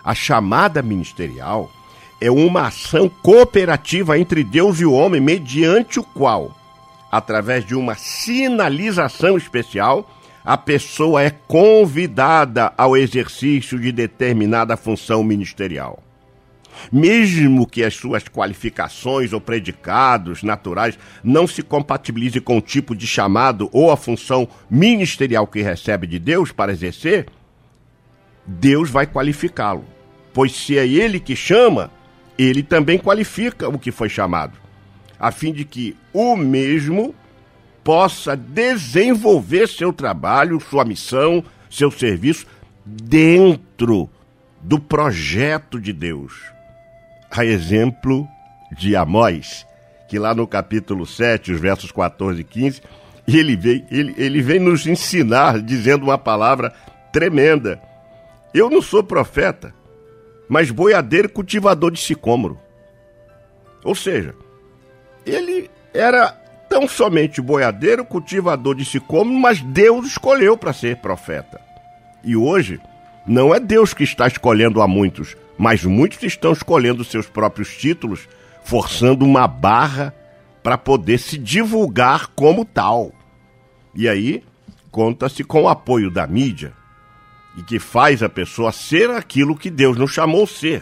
a 0.04 0.14
chamada 0.14 0.82
ministerial 0.82 1.72
é 2.20 2.30
uma 2.30 2.68
ação 2.68 3.10
cooperativa 3.10 4.18
entre 4.20 4.44
Deus 4.44 4.80
e 4.80 4.86
o 4.86 4.94
homem, 4.94 5.20
mediante 5.20 6.00
o 6.00 6.04
qual, 6.04 6.56
através 7.12 7.66
de 7.66 7.76
uma 7.76 7.96
sinalização 7.96 9.38
especial, 9.38 10.08
a 10.44 10.58
pessoa 10.58 11.24
é 11.24 11.30
convidada 11.30 12.74
ao 12.78 12.98
exercício 12.98 13.80
de 13.80 13.92
determinada 13.92 14.76
função 14.76 15.24
ministerial. 15.24 16.02
Mesmo 16.92 17.68
que 17.68 17.84
as 17.84 17.94
suas 17.94 18.24
qualificações 18.24 19.34
ou 19.34 19.42
predicados 19.42 20.44
naturais 20.44 20.98
não 21.24 21.48
se 21.48 21.62
compatibilizem 21.62 22.42
com 22.42 22.58
o 22.58 22.62
tipo 22.62 22.96
de 22.96 23.08
chamado 23.08 23.70
ou 23.72 23.92
a 23.92 23.98
função 23.98 24.48
ministerial 24.70 25.48
que 25.48 25.62
recebe 25.62 26.08
de 26.08 26.20
Deus 26.20 26.52
para 26.52 26.72
exercer, 26.72 27.28
Deus 28.46 28.90
vai 28.90 29.06
qualificá-lo. 29.06 29.86
Pois 30.34 30.54
se 30.54 30.78
é 30.78 30.88
ele 30.88 31.20
que 31.20 31.36
chama, 31.36 31.92
ele 32.38 32.64
também 32.64 32.98
qualifica 32.98 33.68
o 33.68 33.78
que 33.78 33.92
foi 33.92 34.10
chamado, 34.10 34.58
a 35.20 35.32
fim 35.32 35.52
de 35.52 35.66
que 35.66 35.96
o 36.14 36.36
mesmo 36.36 37.14
possa 37.84 38.36
desenvolver 38.36 39.68
seu 39.68 39.92
trabalho, 39.92 40.60
sua 40.60 40.86
missão, 40.86 41.44
seu 41.70 41.92
serviço 41.92 42.46
dentro 42.86 44.10
do 44.62 44.80
projeto 44.80 45.80
de 45.80 45.92
Deus 45.92 46.52
a 47.32 47.46
exemplo 47.46 48.28
de 48.72 48.96
Amós, 48.96 49.66
que 50.08 50.20
lá 50.20 50.36
no 50.36 50.46
capítulo 50.46 51.06
7, 51.06 51.54
os 51.54 51.60
versos 51.60 51.92
14 51.92 52.42
e 52.42 52.44
15, 52.44 52.82
ele 53.28 53.56
vem, 53.56 53.86
ele, 53.90 54.14
ele 54.18 54.42
vem 54.42 54.60
nos 54.60 54.86
ensinar 54.86 55.62
dizendo 55.62 56.04
uma 56.04 56.18
palavra 56.18 56.74
tremenda. 57.12 57.82
Eu 58.54 58.70
não 58.70 58.82
sou 58.82 59.04
profeta, 59.04 59.74
mas 60.50 60.70
boiadeiro 60.70 61.30
cultivador 61.30 61.92
de 61.92 62.00
sicômoro. 62.00 62.60
Ou 63.84 63.96
seja, 63.96 64.36
ele 65.26 65.70
era 65.94 66.32
tão 66.70 66.88
somente 66.88 67.42
boiadeiro, 67.42 68.06
cultivador 68.06 68.76
de 68.76 68.86
sicômoro, 68.86 69.38
mas 69.38 69.62
Deus 69.62 70.08
escolheu 70.08 70.58
para 70.58 70.74
ser 70.74 70.98
profeta. 70.98 71.60
E 72.24 72.36
hoje, 72.36 72.80
não 73.26 73.54
é 73.54 73.60
Deus 73.60 73.94
que 73.94 74.04
está 74.04 74.28
escolhendo 74.28 74.82
a 74.82 74.88
muitos, 74.88 75.36
mas 75.62 75.86
muitos 75.86 76.24
estão 76.24 76.52
escolhendo 76.54 77.04
seus 77.04 77.28
próprios 77.28 77.78
títulos, 77.78 78.28
forçando 78.64 79.24
uma 79.24 79.48
barra 79.48 80.12
para 80.64 80.76
poder 80.76 81.20
se 81.20 81.38
divulgar 81.38 82.30
como 82.36 82.66
tal. 82.66 83.12
E 83.94 84.10
aí, 84.10 84.44
conta-se 84.90 85.44
com 85.44 85.62
o 85.62 85.70
apoio 85.70 86.10
da 86.10 86.26
mídia. 86.26 86.74
e 87.56 87.62
que 87.62 87.78
faz 87.80 88.24
a 88.24 88.30
pessoa 88.30 88.72
ser 88.72 89.12
aquilo 89.12 89.56
que 89.56 89.70
Deus 89.70 89.98
nos 89.98 90.12
chamou 90.12 90.48
ser. 90.48 90.82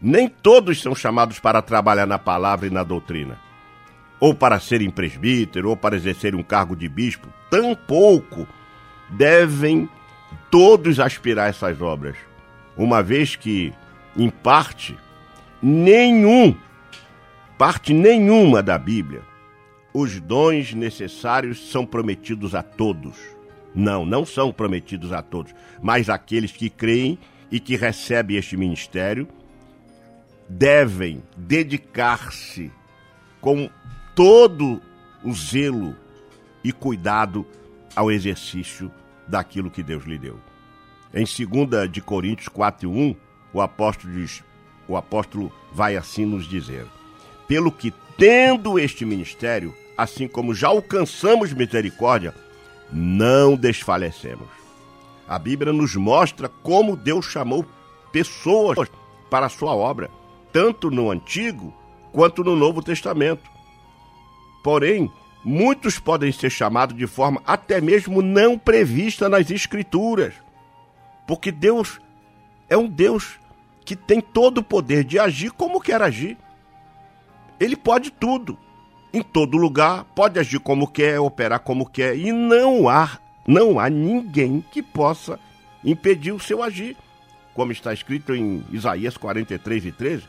Nem 0.00 0.28
todos 0.28 0.80
são 0.80 0.94
chamados 0.94 1.38
para 1.38 1.60
trabalhar 1.60 2.06
na 2.06 2.18
palavra 2.18 2.68
e 2.68 2.70
na 2.70 2.84
doutrina, 2.84 3.38
ou 4.18 4.34
para 4.34 4.60
serem 4.60 4.88
presbítero, 4.88 5.68
ou 5.68 5.76
para 5.76 5.96
exercer 5.96 6.34
um 6.34 6.42
cargo 6.42 6.74
de 6.74 6.88
bispo. 6.88 7.28
Tampouco 7.50 8.46
devem 9.10 9.90
todos 10.50 11.00
aspirar 11.00 11.50
essas 11.50 11.82
obras, 11.82 12.16
uma 12.76 13.02
vez 13.02 13.36
que, 13.36 13.72
em 14.16 14.30
parte, 14.30 14.96
nenhum, 15.62 16.54
parte 17.56 17.92
nenhuma 17.92 18.62
da 18.62 18.78
Bíblia, 18.78 19.22
os 19.92 20.20
dons 20.20 20.74
necessários 20.74 21.70
são 21.70 21.86
prometidos 21.86 22.54
a 22.54 22.62
todos. 22.62 23.16
Não, 23.74 24.04
não 24.04 24.24
são 24.24 24.52
prometidos 24.52 25.12
a 25.12 25.22
todos, 25.22 25.54
mas 25.82 26.08
aqueles 26.08 26.52
que 26.52 26.68
creem 26.68 27.18
e 27.50 27.60
que 27.60 27.76
recebem 27.76 28.36
este 28.36 28.56
ministério 28.56 29.28
devem 30.48 31.22
dedicar-se 31.36 32.70
com 33.40 33.68
todo 34.14 34.80
o 35.22 35.32
zelo 35.32 35.96
e 36.62 36.72
cuidado 36.72 37.46
ao 37.94 38.10
exercício 38.10 38.90
daquilo 39.26 39.70
que 39.70 39.82
Deus 39.82 40.04
lhe 40.04 40.18
deu. 40.18 40.38
Em 41.14 41.24
2 41.24 41.88
de 41.88 42.00
Coríntios 42.00 42.48
4:1, 42.48 43.14
o 43.52 43.60
apóstolo 43.60 44.12
diz, 44.12 44.42
o 44.88 44.96
apóstolo 44.96 45.52
vai 45.72 45.96
assim 45.96 46.26
nos 46.26 46.44
dizer: 46.44 46.86
Pelo 47.46 47.70
que 47.70 47.94
tendo 48.18 48.80
este 48.80 49.04
ministério, 49.04 49.72
assim 49.96 50.26
como 50.26 50.52
já 50.52 50.68
alcançamos 50.68 51.52
misericórdia, 51.52 52.34
não 52.92 53.54
desfalecemos. 53.54 54.48
A 55.28 55.38
Bíblia 55.38 55.72
nos 55.72 55.94
mostra 55.94 56.48
como 56.48 56.96
Deus 56.96 57.26
chamou 57.26 57.64
pessoas 58.10 58.88
para 59.30 59.46
a 59.46 59.50
sua 59.50 59.74
obra, 59.74 60.10
tanto 60.52 60.90
no 60.90 61.12
Antigo 61.12 61.72
quanto 62.12 62.42
no 62.42 62.56
Novo 62.56 62.82
Testamento. 62.82 63.48
Porém, 64.64 65.10
muitos 65.44 65.98
podem 65.98 66.32
ser 66.32 66.50
chamados 66.50 66.96
de 66.96 67.06
forma 67.06 67.40
até 67.46 67.80
mesmo 67.80 68.20
não 68.20 68.58
prevista 68.58 69.28
nas 69.28 69.50
Escrituras, 69.50 70.34
porque 71.26 71.50
Deus 71.50 72.00
é 72.68 72.76
um 72.76 72.88
Deus 72.88 73.38
que 73.84 73.94
tem 73.94 74.20
todo 74.20 74.58
o 74.58 74.64
poder 74.64 75.04
de 75.04 75.18
agir 75.18 75.50
como 75.52 75.80
quer 75.80 76.00
agir. 76.02 76.36
Ele 77.60 77.76
pode 77.76 78.10
tudo 78.10 78.58
em 79.12 79.22
todo 79.22 79.56
lugar, 79.56 80.04
pode 80.14 80.40
agir 80.40 80.58
como 80.58 80.88
quer, 80.88 81.20
operar 81.20 81.60
como 81.60 81.88
quer, 81.88 82.16
e 82.16 82.32
não 82.32 82.88
há, 82.88 83.18
não 83.46 83.78
há 83.78 83.88
ninguém 83.88 84.64
que 84.72 84.82
possa 84.82 85.38
impedir 85.84 86.32
o 86.32 86.40
seu 86.40 86.62
agir, 86.62 86.96
como 87.54 87.70
está 87.70 87.92
escrito 87.92 88.34
em 88.34 88.64
Isaías 88.72 89.16
43 89.16 89.86
e 89.86 89.92
13. 89.92 90.24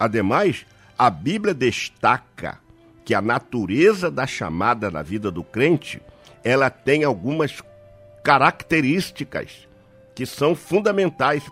Ademais, 0.00 0.64
a 0.98 1.10
Bíblia 1.10 1.52
destaca 1.52 2.58
que 3.04 3.14
a 3.14 3.20
natureza 3.20 4.10
da 4.10 4.26
chamada 4.26 4.90
na 4.90 5.02
vida 5.02 5.30
do 5.30 5.44
crente, 5.44 6.00
ela 6.42 6.70
tem 6.70 7.04
algumas 7.04 7.62
características 8.24 9.65
que 10.16 10.24
são 10.24 10.56
fundamentais 10.56 11.44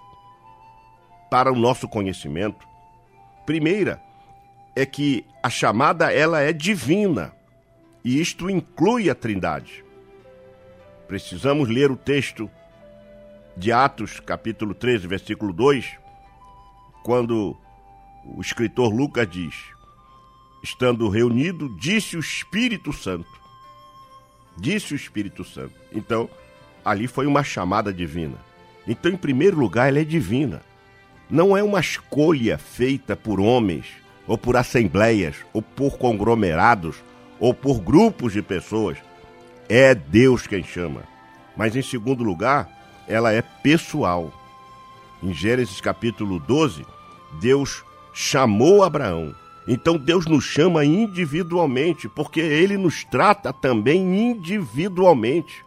para 1.31 1.53
o 1.53 1.55
nosso 1.55 1.87
conhecimento. 1.87 2.66
Primeira, 3.44 4.03
é 4.74 4.87
que 4.87 5.24
a 5.42 5.50
chamada 5.50 6.11
ela 6.11 6.40
é 6.40 6.53
divina 6.53 7.33
e 8.03 8.18
isto 8.20 8.48
inclui 8.48 9.11
a 9.11 9.14
Trindade. 9.14 9.85
Precisamos 11.07 11.68
ler 11.68 11.90
o 11.90 11.96
texto 11.96 12.50
de 13.55 13.70
Atos, 13.70 14.18
capítulo 14.18 14.74
13, 14.74 15.07
versículo 15.07 15.53
2, 15.53 15.98
quando 17.05 17.57
o 18.24 18.40
escritor 18.40 18.92
Lucas 18.92 19.29
diz: 19.31 19.55
Estando 20.62 21.09
reunido, 21.11 21.68
disse 21.79 22.16
o 22.16 22.20
Espírito 22.20 22.94
Santo. 22.94 23.29
Disse 24.57 24.94
o 24.94 24.96
Espírito 24.96 25.44
Santo. 25.44 25.74
Então, 25.92 26.31
ali 26.83 27.07
foi 27.07 27.27
uma 27.27 27.44
chamada 27.44 27.92
divina. 27.92 28.38
Então, 28.87 29.11
em 29.11 29.16
primeiro 29.16 29.59
lugar, 29.59 29.88
ela 29.88 30.01
é 30.01 30.05
divina. 30.05 30.61
Não 31.31 31.57
é 31.57 31.62
uma 31.62 31.81
escolha 31.81 32.59
feita 32.59 33.16
por 33.16 33.40
homens 33.40 34.05
ou 34.27 34.38
por 34.38 34.57
assembleias, 34.57 35.37
ou 35.53 35.61
por 35.61 35.99
conglomerados, 35.99 36.97
ou 37.38 37.53
por 37.53 37.81
grupos 37.81 38.33
de 38.33 38.42
pessoas. 38.42 38.99
É 39.68 39.94
Deus 39.94 40.47
quem 40.47 40.62
chama. 40.62 41.03
Mas 41.57 41.77
em 41.77 41.83
segundo 41.83 42.25
lugar, 42.25 42.68
ela 43.07 43.33
é 43.33 43.42
pessoal. 43.42 44.33
Em 45.23 45.33
Gênesis 45.33 45.81
capítulo 45.81 46.38
12, 46.38 46.85
Deus 47.40 47.85
chamou 48.12 48.83
Abraão. 48.83 49.35
Então 49.66 49.97
Deus 49.97 50.27
nos 50.27 50.44
chama 50.44 50.85
individualmente, 50.85 52.09
porque 52.09 52.40
ele 52.40 52.77
nos 52.77 53.05
trata 53.05 53.53
também 53.53 54.31
individualmente. 54.31 55.64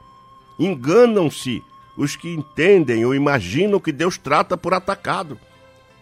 Enganam-se 0.60 1.64
os 1.98 2.16
que 2.16 2.34
entendem 2.34 3.04
ou 3.04 3.16
imaginam 3.16 3.80
que 3.80 3.92
Deus 3.92 4.18
trata 4.18 4.56
por 4.56 4.74
atacado. 4.74 5.40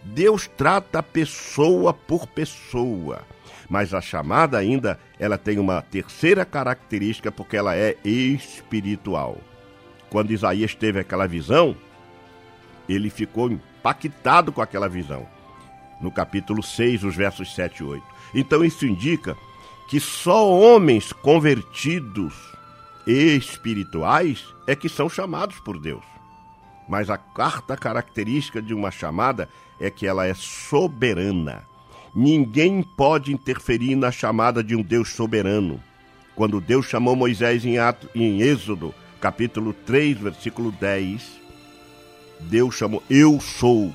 Deus 0.02 0.48
trata 0.56 1.02
pessoa 1.02 1.92
por 1.92 2.26
pessoa. 2.26 3.22
Mas 3.68 3.92
a 3.92 4.00
chamada 4.00 4.58
ainda, 4.58 5.00
ela 5.18 5.36
tem 5.36 5.58
uma 5.58 5.82
terceira 5.82 6.44
característica 6.44 7.32
porque 7.32 7.56
ela 7.56 7.74
é 7.74 7.96
espiritual. 8.04 9.38
Quando 10.10 10.30
Isaías 10.30 10.74
teve 10.74 11.00
aquela 11.00 11.26
visão, 11.26 11.76
ele 12.88 13.10
ficou 13.10 13.50
impactado 13.50 14.52
com 14.52 14.62
aquela 14.62 14.88
visão. 14.88 15.26
No 16.00 16.12
capítulo 16.12 16.62
6, 16.62 17.02
os 17.02 17.16
versos 17.16 17.54
7 17.54 17.80
e 17.80 17.84
8. 17.84 18.04
Então 18.34 18.64
isso 18.64 18.86
indica 18.86 19.36
que 19.88 19.98
só 19.98 20.48
homens 20.48 21.12
convertidos 21.12 22.55
espirituais 23.06 24.44
é 24.66 24.74
que 24.74 24.88
são 24.88 25.08
chamados 25.08 25.60
por 25.60 25.78
Deus. 25.78 26.04
Mas 26.88 27.10
a 27.10 27.16
quarta 27.16 27.76
característica 27.76 28.60
de 28.60 28.74
uma 28.74 28.90
chamada 28.90 29.48
é 29.80 29.90
que 29.90 30.06
ela 30.06 30.26
é 30.26 30.34
soberana. 30.34 31.64
Ninguém 32.14 32.82
pode 32.82 33.32
interferir 33.32 33.94
na 33.94 34.10
chamada 34.10 34.62
de 34.62 34.74
um 34.74 34.82
Deus 34.82 35.10
soberano. 35.10 35.82
Quando 36.34 36.60
Deus 36.60 36.86
chamou 36.86 37.16
Moisés 37.16 37.64
em, 37.64 37.78
ato, 37.78 38.08
em 38.14 38.40
Êxodo, 38.40 38.94
capítulo 39.20 39.72
3, 39.72 40.18
versículo 40.18 40.70
10, 40.72 41.40
Deus 42.40 42.74
chamou, 42.74 43.02
eu 43.08 43.40
sou. 43.40 43.92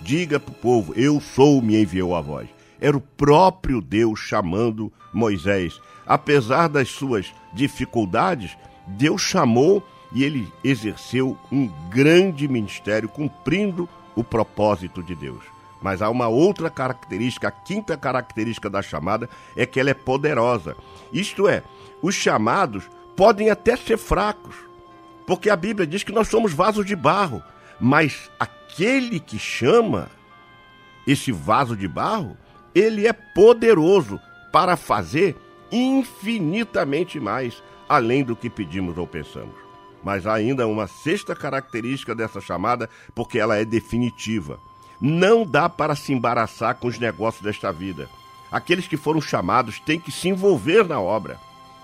Diga 0.00 0.40
para 0.40 0.50
o 0.50 0.54
povo, 0.54 0.92
eu 0.96 1.20
sou, 1.20 1.62
me 1.62 1.80
enviou 1.80 2.14
a 2.14 2.20
voz. 2.20 2.48
Era 2.80 2.96
o 2.96 3.00
próprio 3.00 3.80
Deus 3.80 4.18
chamando 4.18 4.92
Moisés. 5.12 5.80
Apesar 6.06 6.68
das 6.68 6.88
suas 6.88 7.32
dificuldades, 7.52 8.56
Deus 8.86 9.22
chamou 9.22 9.82
e 10.14 10.24
ele 10.24 10.52
exerceu 10.62 11.38
um 11.50 11.68
grande 11.88 12.46
ministério, 12.46 13.08
cumprindo 13.08 13.88
o 14.14 14.22
propósito 14.22 15.02
de 15.02 15.14
Deus. 15.14 15.42
Mas 15.80 16.00
há 16.00 16.08
uma 16.08 16.28
outra 16.28 16.70
característica, 16.70 17.48
a 17.48 17.50
quinta 17.50 17.96
característica 17.96 18.70
da 18.70 18.82
chamada 18.82 19.28
é 19.56 19.66
que 19.66 19.80
ela 19.80 19.90
é 19.90 19.94
poderosa. 19.94 20.76
Isto 21.12 21.48
é, 21.48 21.62
os 22.00 22.14
chamados 22.14 22.84
podem 23.16 23.50
até 23.50 23.76
ser 23.76 23.96
fracos, 23.96 24.54
porque 25.26 25.50
a 25.50 25.56
Bíblia 25.56 25.86
diz 25.86 26.02
que 26.02 26.12
nós 26.12 26.28
somos 26.28 26.52
vasos 26.52 26.86
de 26.86 26.94
barro, 26.94 27.42
mas 27.80 28.30
aquele 28.38 29.18
que 29.18 29.38
chama 29.38 30.08
esse 31.06 31.32
vaso 31.32 31.76
de 31.76 31.88
barro, 31.88 32.36
ele 32.74 33.06
é 33.06 33.12
poderoso 33.12 34.20
para 34.52 34.76
fazer 34.76 35.36
infinitamente 35.72 37.18
mais 37.18 37.62
além 37.88 38.22
do 38.22 38.36
que 38.36 38.48
pedimos 38.48 38.96
ou 38.96 39.06
pensamos. 39.06 39.54
Mas 40.04 40.26
há 40.26 40.34
ainda 40.34 40.66
uma 40.66 40.86
sexta 40.86 41.34
característica 41.34 42.14
dessa 42.14 42.40
chamada, 42.40 42.90
porque 43.14 43.38
ela 43.38 43.56
é 43.56 43.64
definitiva. 43.64 44.58
Não 45.00 45.44
dá 45.44 45.68
para 45.68 45.94
se 45.94 46.12
embaraçar 46.12 46.76
com 46.76 46.88
os 46.88 46.98
negócios 46.98 47.42
desta 47.42 47.72
vida. 47.72 48.08
Aqueles 48.50 48.86
que 48.86 48.96
foram 48.96 49.20
chamados 49.20 49.80
têm 49.80 49.98
que 49.98 50.12
se 50.12 50.28
envolver 50.28 50.86
na 50.86 51.00
obra 51.00 51.38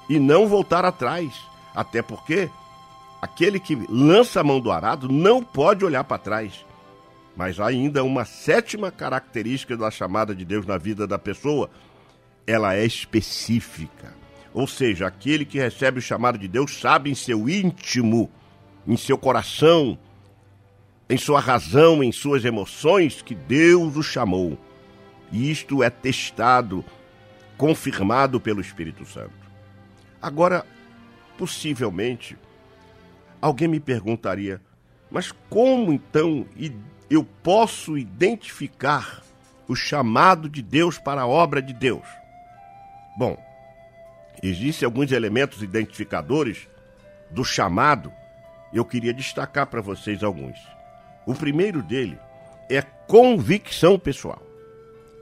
e 0.08 0.18
não 0.18 0.46
voltar 0.46 0.84
atrás. 0.84 1.46
Até 1.74 2.02
porque 2.02 2.50
aquele 3.22 3.58
que 3.58 3.74
lança 3.88 4.40
a 4.40 4.44
mão 4.44 4.60
do 4.60 4.70
arado 4.70 5.08
não 5.08 5.42
pode 5.42 5.84
olhar 5.84 6.04
para 6.04 6.18
trás. 6.18 6.64
Mas 7.36 7.60
há 7.60 7.66
ainda 7.66 8.02
uma 8.02 8.24
sétima 8.24 8.90
característica 8.90 9.76
da 9.76 9.90
chamada 9.90 10.34
de 10.34 10.44
Deus 10.44 10.66
na 10.66 10.76
vida 10.76 11.06
da 11.06 11.18
pessoa. 11.18 11.70
Ela 12.48 12.74
é 12.74 12.84
específica. 12.84 14.14
Ou 14.54 14.66
seja, 14.66 15.06
aquele 15.06 15.44
que 15.44 15.58
recebe 15.58 15.98
o 15.98 16.02
chamado 16.02 16.38
de 16.38 16.48
Deus 16.48 16.80
sabe 16.80 17.10
em 17.10 17.14
seu 17.14 17.48
íntimo, 17.48 18.30
em 18.86 18.96
seu 18.96 19.18
coração, 19.18 19.98
em 21.08 21.16
sua 21.16 21.38
razão, 21.38 22.02
em 22.02 22.10
suas 22.10 22.44
emoções, 22.44 23.22
que 23.22 23.34
Deus 23.34 23.96
o 23.96 24.02
chamou. 24.02 24.58
E 25.30 25.50
isto 25.50 25.82
é 25.82 25.90
testado, 25.90 26.84
confirmado 27.56 28.40
pelo 28.40 28.60
Espírito 28.60 29.04
Santo. 29.04 29.30
Agora, 30.20 30.66
possivelmente, 31.36 32.36
Alguém 33.40 33.68
me 33.68 33.78
perguntaria, 33.78 34.60
mas 35.10 35.32
como 35.48 35.92
então 35.92 36.44
eu 37.08 37.24
posso 37.24 37.96
identificar 37.96 39.22
o 39.68 39.76
chamado 39.76 40.48
de 40.48 40.60
Deus 40.60 40.98
para 40.98 41.22
a 41.22 41.26
obra 41.26 41.62
de 41.62 41.72
Deus? 41.72 42.06
Bom, 43.18 43.36
existem 44.40 44.86
alguns 44.86 45.10
elementos 45.10 45.60
identificadores 45.60 46.68
do 47.28 47.44
chamado, 47.44 48.12
eu 48.72 48.84
queria 48.84 49.12
destacar 49.12 49.66
para 49.66 49.80
vocês 49.80 50.22
alguns. 50.22 50.56
O 51.26 51.34
primeiro 51.34 51.82
dele 51.82 52.16
é 52.70 52.80
convicção 53.08 53.98
pessoal. 53.98 54.40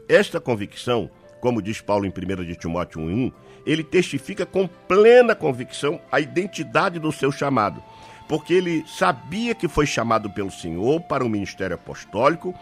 Esta 0.07 0.38
convicção, 0.38 1.11
como 1.40 1.62
diz 1.62 1.80
Paulo 1.80 2.05
em 2.05 2.11
1 2.11 2.44
de 2.44 2.55
Timóteo 2.55 3.01
1,1, 3.01 3.32
ele 3.64 3.82
testifica 3.82 4.44
com 4.44 4.68
plena 4.68 5.34
convicção 5.34 5.99
a 6.12 6.20
identidade 6.20 6.99
do 6.99 7.11
seu 7.11 7.32
chamado, 7.32 7.82
porque 8.28 8.53
ele 8.53 8.84
sabia 8.86 9.55
que 9.55 9.68
foi 9.68 9.86
chamado 9.86 10.28
pelo 10.28 10.51
Senhor 10.51 11.01
para 11.01 11.24
o 11.24 11.30
ministério 11.30 11.76
apostólico, 11.76 12.55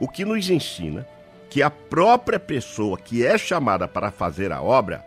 o 0.00 0.08
que 0.08 0.24
nos 0.24 0.50
ensina 0.50 1.06
que 1.50 1.62
a 1.62 1.68
própria 1.68 2.38
pessoa 2.38 2.96
que 2.96 3.26
é 3.26 3.36
chamada 3.36 3.88
para 3.88 4.10
fazer 4.10 4.52
a 4.52 4.62
obra 4.62 5.04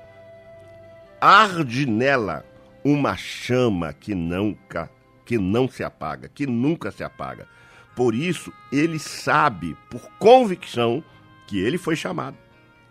arde 1.20 1.86
nela 1.86 2.46
uma 2.84 3.16
chama 3.16 3.94
que 3.94 4.14
nunca 4.14 4.92
que 5.26 5.38
não 5.38 5.70
se 5.70 5.84
apaga, 5.86 6.28
que 6.28 6.46
nunca 6.46 6.92
se 6.92 7.02
apaga. 7.02 7.48
Por 7.96 8.14
isso, 8.14 8.52
ele 8.72 9.00
sabe, 9.00 9.78
por 9.90 10.02
convicção, 10.20 11.02
que 11.48 11.60
ele 11.60 11.78
foi 11.78 11.96
chamado. 11.96 12.38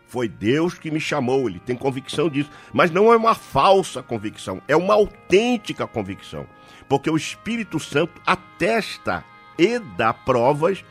Foi 0.06 0.28
Deus 0.28 0.74
que 0.74 0.90
me 0.90 1.00
chamou, 1.00 1.48
ele 1.48 1.58
tem 1.58 1.76
convicção 1.76 2.28
disso. 2.28 2.50
Mas 2.72 2.90
não 2.90 3.12
é 3.12 3.16
uma 3.16 3.34
falsa 3.34 4.02
convicção, 4.02 4.62
é 4.66 4.74
uma 4.74 4.94
autêntica 4.94 5.86
convicção. 5.86 6.46
Porque 6.88 7.10
o 7.10 7.16
Espírito 7.16 7.78
Santo 7.78 8.20
atesta 8.26 9.24
e 9.58 9.78
dá 9.78 10.14
provas 10.14 10.84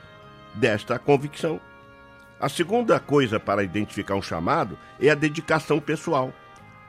desta 0.56 1.00
convicção. 1.00 1.60
A 2.42 2.50
segunda 2.50 3.00
coisa 3.00 3.40
para 3.40 3.64
identificar 3.64 4.16
um 4.16 4.22
chamado 4.22 4.76
é 5.00 5.12
a 5.12 5.16
dedicação 5.16 5.80
pessoal. 5.80 6.34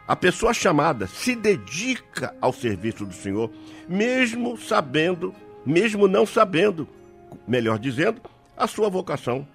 A 0.08 0.16
pessoa 0.16 0.54
chamada 0.54 1.06
se 1.06 1.36
dedica 1.36 2.34
ao 2.40 2.54
serviço 2.54 3.04
do 3.04 3.12
Senhor, 3.12 3.50
mesmo 3.86 4.56
sabendo, 4.56 5.34
mesmo 5.66 6.08
não 6.08 6.24
sabendo, 6.24 6.88
melhor 7.46 7.78
dizendo, 7.78 8.22
a 8.56 8.66
sua 8.66 8.88
vocação. 8.88 9.46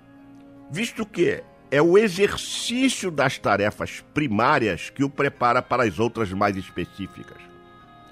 Visto 0.69 1.03
que 1.03 1.43
é 1.71 1.81
o 1.81 1.97
exercício 1.97 3.09
das 3.09 3.39
tarefas 3.39 4.05
primárias 4.13 4.91
que 4.91 5.03
o 5.03 5.09
prepara 5.09 5.63
para 5.63 5.83
as 5.83 5.97
outras 5.97 6.31
mais 6.31 6.55
específicas. 6.55 7.41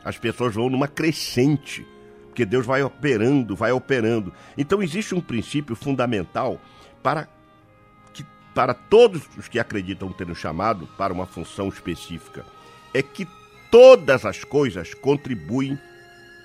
As 0.03 0.17
pessoas 0.17 0.55
vão 0.55 0.71
numa 0.71 0.87
crescente, 0.87 1.85
porque 2.25 2.47
Deus 2.47 2.65
vai 2.65 2.81
operando, 2.81 3.55
vai 3.55 3.71
operando. 3.71 4.33
Então 4.57 4.81
existe 4.81 5.13
um 5.13 5.21
princípio 5.21 5.75
fundamental 5.75 6.59
para 7.03 7.29
para 8.55 8.73
todos 8.73 9.21
os 9.37 9.49
que 9.49 9.59
acreditam 9.59 10.13
ter 10.13 10.33
chamado 10.33 10.87
para 10.97 11.13
uma 11.13 11.25
função 11.25 11.67
específica, 11.67 12.45
é 12.93 13.03
que 13.03 13.27
todas 13.69 14.25
as 14.25 14.45
coisas 14.45 14.93
contribuem 14.93 15.77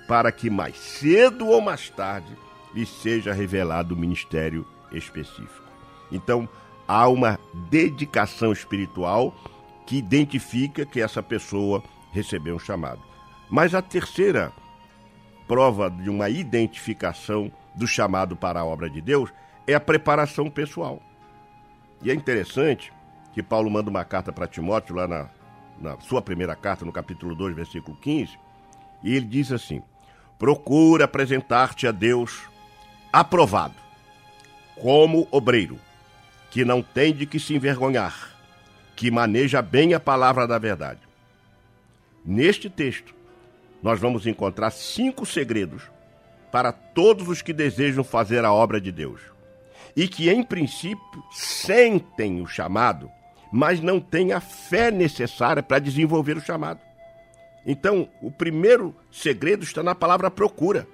para 0.09 0.29
que 0.29 0.49
mais 0.49 0.75
cedo 0.77 1.47
ou 1.47 1.61
mais 1.61 1.89
tarde 1.89 2.35
lhe 2.75 2.85
seja 2.85 3.31
revelado 3.31 3.95
o 3.95 3.97
ministério 3.97 4.67
específico. 4.91 5.63
Então, 6.11 6.49
há 6.85 7.07
uma 7.07 7.39
dedicação 7.69 8.51
espiritual 8.51 9.33
que 9.87 9.95
identifica 9.95 10.85
que 10.85 10.99
essa 10.99 11.23
pessoa 11.23 11.81
recebeu 12.11 12.57
um 12.57 12.59
chamado. 12.59 13.01
Mas 13.49 13.73
a 13.73 13.81
terceira 13.81 14.51
prova 15.47 15.89
de 15.89 16.09
uma 16.09 16.29
identificação 16.29 17.49
do 17.73 17.87
chamado 17.87 18.35
para 18.35 18.59
a 18.59 18.65
obra 18.65 18.89
de 18.89 18.99
Deus 18.99 19.31
é 19.65 19.73
a 19.73 19.79
preparação 19.79 20.49
pessoal. 20.49 21.01
E 22.03 22.09
é 22.09 22.13
interessante 22.13 22.91
que 23.33 23.43
Paulo 23.43 23.69
manda 23.69 23.89
uma 23.89 24.03
carta 24.03 24.31
para 24.31 24.47
Timóteo, 24.47 24.95
lá 24.95 25.07
na, 25.07 25.29
na 25.79 25.99
sua 25.99 26.21
primeira 26.21 26.55
carta, 26.55 26.83
no 26.83 26.91
capítulo 26.91 27.35
2, 27.35 27.55
versículo 27.55 27.95
15, 27.97 28.37
e 29.03 29.15
ele 29.15 29.25
diz 29.25 29.51
assim: 29.51 29.81
Procura 30.39 31.05
apresentar-te 31.05 31.87
a 31.87 31.91
Deus 31.91 32.49
aprovado, 33.13 33.75
como 34.75 35.27
obreiro, 35.29 35.79
que 36.49 36.65
não 36.65 36.81
tem 36.81 37.13
de 37.13 37.25
que 37.25 37.39
se 37.39 37.53
envergonhar, 37.53 38.35
que 38.95 39.11
maneja 39.11 39.61
bem 39.61 39.93
a 39.93 39.99
palavra 39.99 40.47
da 40.47 40.57
verdade. 40.57 41.01
Neste 42.25 42.69
texto, 42.69 43.13
nós 43.81 43.99
vamos 43.99 44.25
encontrar 44.25 44.71
cinco 44.71 45.25
segredos 45.25 45.83
para 46.51 46.71
todos 46.71 47.27
os 47.27 47.41
que 47.41 47.53
desejam 47.53 48.03
fazer 48.03 48.43
a 48.43 48.51
obra 48.51 48.81
de 48.81 48.91
Deus 48.91 49.21
e 49.95 50.07
que, 50.07 50.29
em 50.29 50.43
princípio, 50.43 51.23
sentem 51.31 52.41
o 52.41 52.47
chamado, 52.47 53.09
mas 53.51 53.79
não 53.81 53.99
têm 53.99 54.31
a 54.31 54.39
fé 54.39 54.89
necessária 54.91 55.61
para 55.61 55.79
desenvolver 55.79 56.37
o 56.37 56.41
chamado. 56.41 56.79
Então, 57.65 58.09
o 58.21 58.31
primeiro 58.31 58.95
segredo 59.11 59.63
está 59.63 59.83
na 59.83 59.93
palavra 59.93 60.31
procura. 60.31 60.87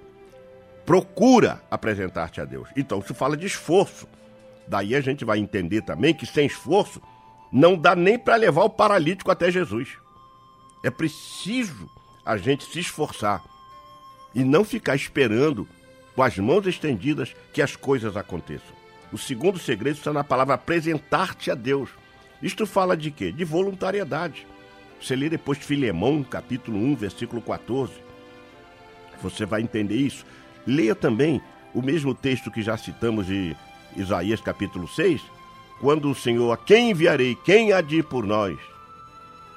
Procura 0.85 1.61
apresentar-te 1.69 2.41
a 2.41 2.45
Deus. 2.45 2.69
Então, 2.75 3.01
se 3.01 3.13
fala 3.13 3.37
de 3.37 3.45
esforço. 3.45 4.07
Daí 4.67 4.95
a 4.95 5.01
gente 5.01 5.23
vai 5.23 5.39
entender 5.39 5.81
também 5.81 6.13
que 6.13 6.25
sem 6.25 6.45
esforço 6.45 7.01
não 7.51 7.77
dá 7.77 7.95
nem 7.95 8.19
para 8.19 8.35
levar 8.35 8.63
o 8.63 8.69
paralítico 8.69 9.31
até 9.31 9.49
Jesus. 9.49 9.97
É 10.83 10.89
preciso 10.89 11.89
a 12.25 12.37
gente 12.37 12.65
se 12.65 12.79
esforçar 12.79 13.43
e 14.35 14.43
não 14.43 14.63
ficar 14.63 14.95
esperando 14.95 15.67
com 16.15 16.23
as 16.23 16.37
mãos 16.37 16.67
estendidas 16.67 17.35
que 17.53 17.61
as 17.61 17.75
coisas 17.75 18.17
aconteçam. 18.17 18.76
O 19.11 19.17
segundo 19.17 19.57
segredo 19.57 19.97
está 19.97 20.11
na 20.11 20.23
palavra 20.23 20.55
apresentar-te 20.55 21.49
a 21.49 21.55
Deus. 21.55 21.89
Isto 22.41 22.65
fala 22.65 22.95
de 22.95 23.09
quê? 23.09 23.31
De 23.31 23.43
voluntariedade. 23.45 24.45
Você 25.01 25.15
lê 25.15 25.29
depois 25.29 25.59
Filemão, 25.59 26.23
capítulo 26.23 26.77
1, 26.77 26.95
versículo 26.95 27.41
14. 27.41 27.93
Você 29.21 29.45
vai 29.45 29.61
entender 29.61 29.95
isso. 29.95 30.25
Leia 30.65 30.93
também 30.93 31.41
o 31.73 31.81
mesmo 31.81 32.13
texto 32.13 32.51
que 32.51 32.61
já 32.61 32.75
citamos 32.75 33.27
de 33.27 33.55
Isaías, 33.95 34.41
capítulo 34.41 34.87
6, 34.87 35.21
quando 35.79 36.09
o 36.09 36.15
Senhor, 36.15 36.51
a 36.51 36.57
quem 36.57 36.91
enviarei? 36.91 37.35
Quem 37.35 37.71
há 37.71 37.81
de 37.81 37.97
ir 37.97 38.03
por 38.03 38.25
nós? 38.25 38.57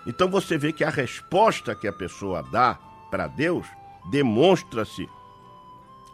Então 0.07 0.31
você 0.31 0.57
vê 0.57 0.73
que 0.73 0.85
a 0.85 0.91
resposta 0.91 1.75
que 1.75 1.89
a 1.89 1.93
pessoa 1.93 2.43
dá 2.43 2.79
para 3.11 3.27
Deus 3.27 3.67
demonstra-se 4.11 5.09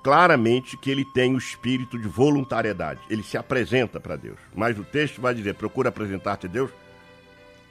claramente 0.06 0.76
que 0.76 0.88
ele 0.88 1.04
tem 1.04 1.34
o 1.34 1.38
espírito 1.38 1.98
de 1.98 2.06
voluntariedade. 2.06 3.00
Ele 3.10 3.24
se 3.24 3.36
apresenta 3.36 3.98
para 3.98 4.14
Deus. 4.14 4.38
Mas 4.54 4.78
o 4.78 4.84
texto 4.84 5.20
vai 5.20 5.34
dizer: 5.34 5.54
procura 5.54 5.88
apresentar-te 5.88 6.46
a 6.46 6.48
Deus 6.48 6.70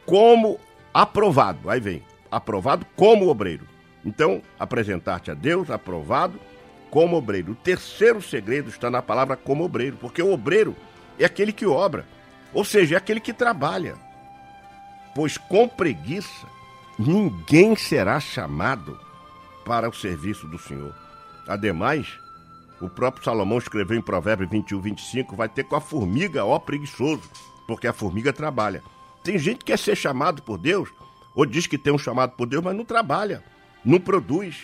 como 0.06 0.60
aprovado. 0.94 1.70
Aí 1.70 1.80
vem, 1.80 2.04
aprovado 2.30 2.86
como 2.94 3.30
obreiro. 3.30 3.66
Então, 4.04 4.42
apresentar-te 4.60 5.32
a 5.32 5.34
Deus 5.34 5.72
aprovado 5.72 6.38
como 6.92 7.16
obreiro. 7.16 7.54
O 7.54 7.56
terceiro 7.56 8.22
segredo 8.22 8.70
está 8.70 8.90
na 8.90 9.02
palavra 9.02 9.38
como 9.38 9.64
obreiro, 9.64 9.96
porque 9.96 10.22
o 10.22 10.34
obreiro 10.34 10.76
é 11.18 11.24
aquele 11.24 11.54
que 11.54 11.66
obra, 11.66 12.06
ou 12.54 12.66
seja, 12.66 12.96
é 12.96 12.98
aquele 12.98 13.22
que 13.22 13.32
trabalha. 13.32 13.96
Pois 15.16 15.38
com 15.38 15.70
preguiça 15.70 16.48
ninguém 17.00 17.78
será 17.78 18.20
chamado 18.20 19.00
para 19.66 19.88
o 19.88 19.94
serviço 19.94 20.46
do 20.50 20.60
Senhor. 20.60 20.94
Ademais, 21.48 22.25
o 22.82 22.90
próprio 22.90 23.24
Salomão 23.24 23.58
escreveu 23.58 23.98
em 23.98 24.02
Provérbios 24.02 24.50
21, 24.50 24.82
25, 24.82 25.36
vai 25.36 25.48
ter 25.48 25.64
com 25.64 25.76
a 25.76 25.82
formiga, 25.82 26.44
ó 26.44 26.60
preguiçoso, 26.60 27.30
porque 27.68 27.88
a 27.88 27.94
formiga 27.94 28.34
trabalha. 28.34 28.84
Tem 29.24 29.38
gente 29.40 29.60
que 29.60 29.66
quer 29.66 29.80
ser 29.80 29.96
chamado 29.96 30.42
por 30.42 30.58
Deus, 30.58 30.90
ou 31.34 31.46
diz 31.46 31.68
que 31.68 31.78
tem 31.78 31.94
um 31.94 31.98
chamado 31.98 32.32
por 32.32 32.46
Deus, 32.46 32.64
mas 32.64 32.76
não 32.76 32.86
trabalha, 32.86 33.44
não 33.84 34.00
produz. 34.00 34.58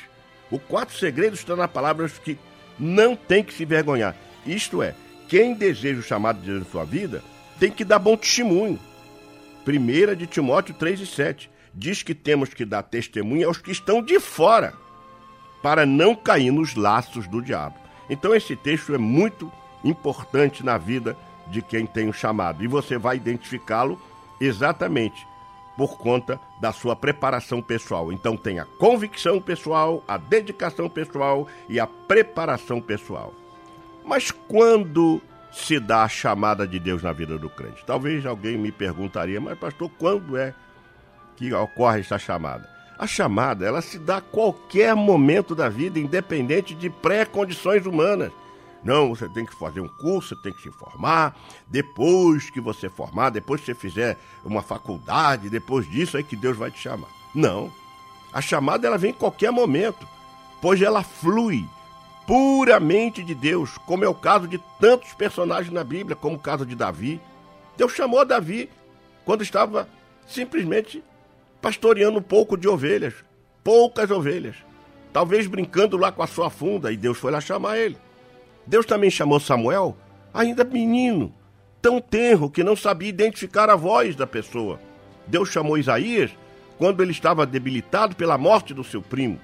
O 0.50 0.60
quarto 0.60 0.94
segredo 0.94 1.34
está 1.34 1.56
na 1.56 1.68
palavra 1.68 2.08
que 2.10 2.38
não 2.78 3.16
tem 3.16 3.44
que 3.44 3.54
se 3.54 3.66
vergonhar. 3.66 4.16
Isto 4.46 4.84
é, 4.84 4.96
quem 5.28 5.54
deseja 5.54 6.00
o 6.00 6.04
chamado 6.04 6.40
de 6.40 6.48
Deus 6.48 6.60
na 6.60 6.70
sua 6.70 6.84
vida 6.84 7.24
tem 7.60 7.72
que 7.72 7.86
dar 7.86 8.00
bom 8.00 8.18
testemunho. 8.18 8.80
Primeira 9.64 10.16
de 10.16 10.28
Timóteo 10.28 10.74
3 10.74 11.00
e 11.00 11.06
7 11.06 11.50
diz 11.74 12.04
que 12.04 12.14
temos 12.14 12.54
que 12.54 12.66
dar 12.66 12.84
testemunho 12.84 13.48
aos 13.48 13.58
que 13.58 13.72
estão 13.72 14.02
de 14.02 14.20
fora, 14.20 14.74
para 15.62 15.86
não 15.86 16.16
cair 16.16 16.52
nos 16.52 16.76
laços 16.76 17.28
do 17.28 17.42
diabo. 17.42 17.81
Então 18.12 18.36
esse 18.36 18.58
texto 18.58 18.94
é 18.94 18.98
muito 18.98 19.50
importante 19.86 20.66
na 20.66 20.78
vida 20.78 21.18
de 21.48 21.62
quem 21.62 21.86
tem 21.86 22.10
o 22.10 22.14
chamado 22.14 22.62
e 22.62 22.68
você 22.68 22.98
vai 22.98 23.16
identificá-lo 23.16 23.98
exatamente 24.40 25.26
por 25.78 25.98
conta 25.98 26.38
da 26.60 26.74
sua 26.74 26.94
preparação 26.94 27.62
pessoal. 27.62 28.12
Então 28.12 28.36
tem 28.36 28.60
a 28.60 28.66
convicção 28.66 29.40
pessoal, 29.42 30.04
a 30.06 30.18
dedicação 30.18 30.90
pessoal 30.90 31.48
e 31.70 31.80
a 31.80 31.88
preparação 31.88 32.82
pessoal. 32.82 33.34
Mas 34.04 34.30
quando 34.30 35.22
se 35.50 35.80
dá 35.80 36.04
a 36.04 36.10
chamada 36.10 36.68
de 36.68 36.80
Deus 36.80 37.02
na 37.02 37.14
vida 37.14 37.38
do 37.38 37.50
crente? 37.50 37.86
Talvez 37.86 38.26
alguém 38.26 38.58
me 38.58 38.74
perguntaria, 38.74 39.40
mas 39.40 39.58
pastor, 39.58 39.90
quando 39.98 40.36
é 40.36 40.54
que 41.38 41.54
ocorre 41.54 42.02
essa 42.02 42.20
chamada? 42.20 42.70
A 43.02 43.08
chamada, 43.08 43.66
ela 43.66 43.82
se 43.82 43.98
dá 43.98 44.18
a 44.18 44.22
qualquer 44.22 44.96
momento 44.96 45.56
da 45.56 45.68
vida, 45.68 46.00
independente 46.00 46.76
de 46.76 46.88
pré-condições 46.88 47.84
humanas. 47.88 48.32
Não, 48.84 49.10
você 49.10 49.28
tem 49.28 49.44
que 49.44 49.56
fazer 49.56 49.82
um 49.82 49.88
curso, 49.88 50.36
tem 50.36 50.54
que 50.54 50.62
se 50.62 50.70
formar. 50.70 51.36
Depois 51.68 52.52
que 52.52 52.62
você 52.62 52.90
formar, 52.90 53.32
depois 53.32 53.60
que 53.60 53.66
você 53.66 53.74
fizer 53.74 54.20
uma 54.46 54.62
faculdade, 54.62 55.50
depois 55.50 55.90
disso 55.90 56.16
aí 56.16 56.24
que 56.24 56.36
Deus 56.36 56.56
vai 56.56 56.70
te 56.70 56.78
chamar. 56.78 57.08
Não. 57.34 57.74
A 58.32 58.40
chamada 58.40 58.86
ela 58.86 59.00
vem 59.00 59.10
em 59.10 59.16
qualquer 59.16 59.50
momento, 59.50 60.08
pois 60.62 60.80
ela 60.80 61.02
flui 61.02 61.68
puramente 62.28 63.24
de 63.24 63.34
Deus, 63.34 63.80
como 63.80 64.06
é 64.06 64.08
o 64.08 64.14
caso 64.14 64.48
de 64.48 64.60
tantos 64.80 65.12
personagens 65.16 65.74
na 65.74 65.84
Bíblia, 65.84 66.16
como 66.16 66.36
o 66.36 66.40
caso 66.40 66.68
de 66.68 66.76
Davi. 66.76 67.20
Deus 67.76 67.94
chamou 67.94 68.24
Davi 68.24 68.70
quando 69.26 69.42
estava 69.42 69.90
simplesmente 70.28 71.04
pastoreando 71.62 72.20
um 72.20 72.24
pouco 72.24 72.58
de 72.58 72.68
ovelhas, 72.68 73.14
poucas 73.64 74.10
ovelhas, 74.10 74.56
talvez 75.14 75.48
brincando 75.48 75.98
lá 75.98 76.12
com 76.12 76.24
a 76.24 76.28
sua 76.28 76.50
funda, 76.50 76.92
e 76.92 76.98
Deus 76.98 77.18
foi 77.18 77.32
lá 77.32 77.40
chamar 77.40 77.78
ele. 77.78 77.98
Deus 78.66 78.86
também 78.86 79.10
chamou 79.10 79.40
Samuel, 79.40 79.98
ainda 80.34 80.64
menino, 80.64 81.34
tão 81.82 82.00
tenro 82.00 82.50
que 82.50 82.64
não 82.64 82.76
sabia 82.76 83.10
identificar 83.10 83.70
a 83.70 83.76
voz 83.76 84.16
da 84.16 84.26
pessoa. 84.26 84.80
Deus 85.28 85.50
chamou 85.50 85.78
Isaías 85.78 86.32
quando 86.78 87.02
ele 87.02 87.12
estava 87.12 87.46
debilitado 87.46 88.16
pela 88.16 88.38
morte 88.38 88.74
do 88.74 88.84
seu 88.84 89.02
primo. 89.02 89.40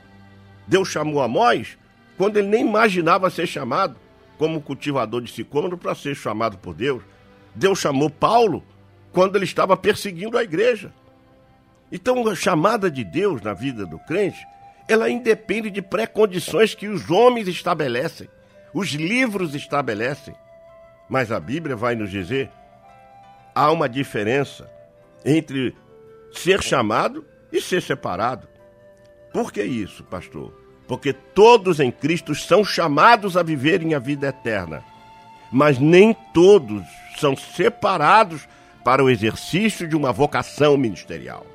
Deus 0.67 0.87
chamou 0.87 1.21
Amós 1.21 1.77
quando 2.17 2.37
ele 2.37 2.47
nem 2.47 2.65
imaginava 2.67 3.29
ser 3.29 3.47
chamado 3.47 3.95
como 4.37 4.61
cultivador 4.61 5.21
de 5.21 5.31
sicômoro 5.31 5.77
para 5.77 5.95
ser 5.95 6.15
chamado 6.15 6.57
por 6.57 6.73
Deus. 6.73 7.03
Deus 7.55 7.79
chamou 7.79 8.09
Paulo 8.09 8.63
quando 9.11 9.35
ele 9.35 9.45
estava 9.45 9.75
perseguindo 9.75 10.37
a 10.37 10.43
igreja. 10.43 10.93
Então, 11.91 12.27
a 12.27 12.35
chamada 12.35 12.91
de 12.91 13.03
Deus 13.03 13.41
na 13.41 13.53
vida 13.53 13.85
do 13.85 13.97
crente, 13.99 14.45
ela 14.87 15.09
independe 15.09 15.69
de 15.69 15.81
pré-condições 15.81 16.75
que 16.75 16.87
os 16.87 17.09
homens 17.09 17.47
estabelecem, 17.47 18.29
os 18.73 18.89
livros 18.89 19.55
estabelecem. 19.55 20.35
Mas 21.09 21.31
a 21.31 21.39
Bíblia 21.39 21.75
vai 21.75 21.95
nos 21.95 22.09
dizer: 22.11 22.49
há 23.55 23.71
uma 23.71 23.87
diferença 23.87 24.69
entre 25.25 25.75
ser 26.33 26.61
chamado 26.61 27.25
e 27.51 27.61
ser 27.61 27.81
separado. 27.81 28.47
Por 29.33 29.51
que 29.51 29.63
isso, 29.63 30.03
pastor? 30.03 30.53
Porque 30.87 31.11
todos 31.13 31.79
em 31.79 31.91
Cristo 31.91 32.33
são 32.35 32.63
chamados 32.63 33.35
a 33.35 33.43
viverem 33.43 33.93
a 33.93 33.99
vida 33.99 34.27
eterna, 34.27 34.83
mas 35.51 35.79
nem 35.79 36.13
todos 36.33 36.83
são 37.17 37.35
separados 37.35 38.47
para 38.83 39.03
o 39.03 39.09
exercício 39.09 39.87
de 39.87 39.95
uma 39.95 40.13
vocação 40.13 40.77
ministerial. 40.77 41.45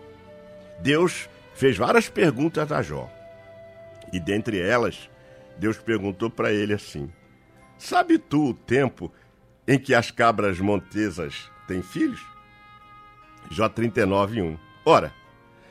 Deus 0.82 1.28
fez 1.54 1.76
várias 1.76 2.08
perguntas 2.08 2.72
a 2.72 2.82
Jó. 2.82 3.08
E 4.12 4.18
dentre 4.18 4.60
elas, 4.60 5.08
Deus 5.56 5.78
perguntou 5.78 6.28
para 6.28 6.52
ele 6.52 6.74
assim: 6.74 7.08
Sabe 7.78 8.18
tu 8.18 8.50
o 8.50 8.54
tempo 8.54 9.10
em 9.66 9.78
que 9.78 9.94
as 9.94 10.10
cabras 10.10 10.58
montesas 10.58 11.48
têm 11.68 11.82
filhos? 11.82 12.20
Jó 13.50 13.68
39, 13.68 14.42
1. 14.42 14.58
Ora, 14.84 15.14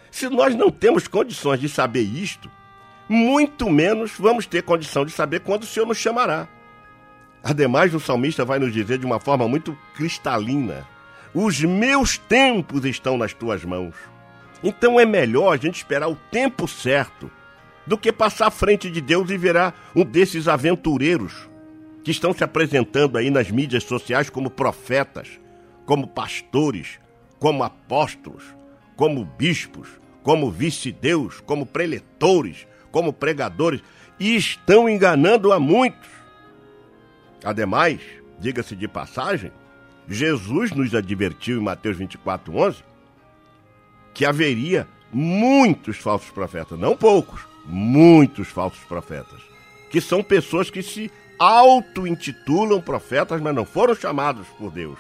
se 0.10 0.30
nós 0.30 0.56
não 0.56 0.72
temos 0.72 1.08
condições 1.08 1.60
de 1.60 1.68
saber 1.68 2.02
isto, 2.04 2.50
muito 3.10 3.70
menos 3.70 4.14
vamos 4.18 4.46
ter 4.46 4.64
condição 4.64 5.06
de 5.06 5.12
saber 5.12 5.42
quando 5.42 5.64
o 5.64 5.66
Senhor 5.66 5.86
nos 5.86 5.98
chamará. 5.98 6.48
Ademais, 7.44 7.94
o 7.94 8.00
salmista 8.00 8.46
vai 8.46 8.60
nos 8.60 8.72
dizer 8.72 8.98
de 8.98 9.06
uma 9.06 9.20
forma 9.20 9.46
muito 9.48 9.78
cristalina: 9.94 10.88
Os 11.34 11.60
meus 11.62 12.18
tempos 12.18 12.86
estão 12.86 13.18
nas 13.18 13.34
tuas 13.34 13.66
mãos. 13.66 13.96
Então 14.64 15.00
é 15.00 15.06
melhor 15.06 15.54
a 15.54 15.58
gente 15.58 15.76
esperar 15.76 16.08
o 16.08 16.16
tempo 16.16 16.68
certo 16.68 17.32
do 17.86 17.98
que 17.98 18.12
passar 18.12 18.48
à 18.48 18.52
frente 18.52 18.90
de 18.90 19.02
Deus 19.02 19.30
e 19.30 19.38
virar 19.38 19.92
um 19.96 20.04
desses 20.04 20.48
aventureiros 20.48 21.50
que 22.04 22.12
estão 22.12 22.34
se 22.34 22.44
apresentando 22.44 23.18
aí 23.18 23.30
nas 23.30 23.50
mídias 23.50 23.84
sociais 23.84 24.30
como 24.30 24.50
profetas, 24.50 25.40
como 25.86 26.08
pastores, 26.08 27.00
como 27.40 27.64
apóstolos, 27.64 28.44
como 28.96 29.26
bispos, 29.26 29.88
como 30.24 30.52
vice-deus, 30.52 31.42
como 31.42 31.66
preletores, 31.66 32.68
como 32.92 33.12
pregadores, 33.12 33.82
e 34.20 34.36
estão 34.36 34.88
enganando 34.88 35.52
a 35.52 35.60
muitos. 35.60 36.10
Ademais, 37.44 38.00
diga-se 38.40 38.76
de 38.76 38.88
passagem, 38.88 39.52
Jesus 40.08 40.72
nos 40.72 40.94
advertiu 40.94 41.58
em 41.58 41.64
Mateus 41.64 41.98
24, 41.98 42.56
11, 42.56 42.84
que 44.14 44.26
haveria 44.26 44.88
muitos 45.12 45.98
falsos 45.98 46.30
profetas, 46.30 46.80
não 46.80 46.96
poucos, 46.96 47.42
muitos 47.66 48.48
falsos 48.48 48.84
profetas, 48.84 49.42
que 49.90 50.02
são 50.02 50.24
pessoas 50.24 50.70
que 50.70 50.82
se 50.82 51.12
auto-intitulam 51.38 52.82
profetas, 52.82 53.42
mas 53.42 53.56
não 53.56 53.66
foram 53.66 53.96
chamados 53.96 54.48
por 54.58 54.72
Deus. 54.72 54.98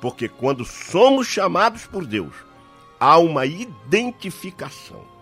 Porque 0.00 0.28
quando 0.28 0.64
somos 0.64 1.26
chamados 1.26 1.86
por 1.86 2.06
Deus, 2.06 2.34
há 2.98 3.18
uma 3.18 3.46
identificação 3.46 5.14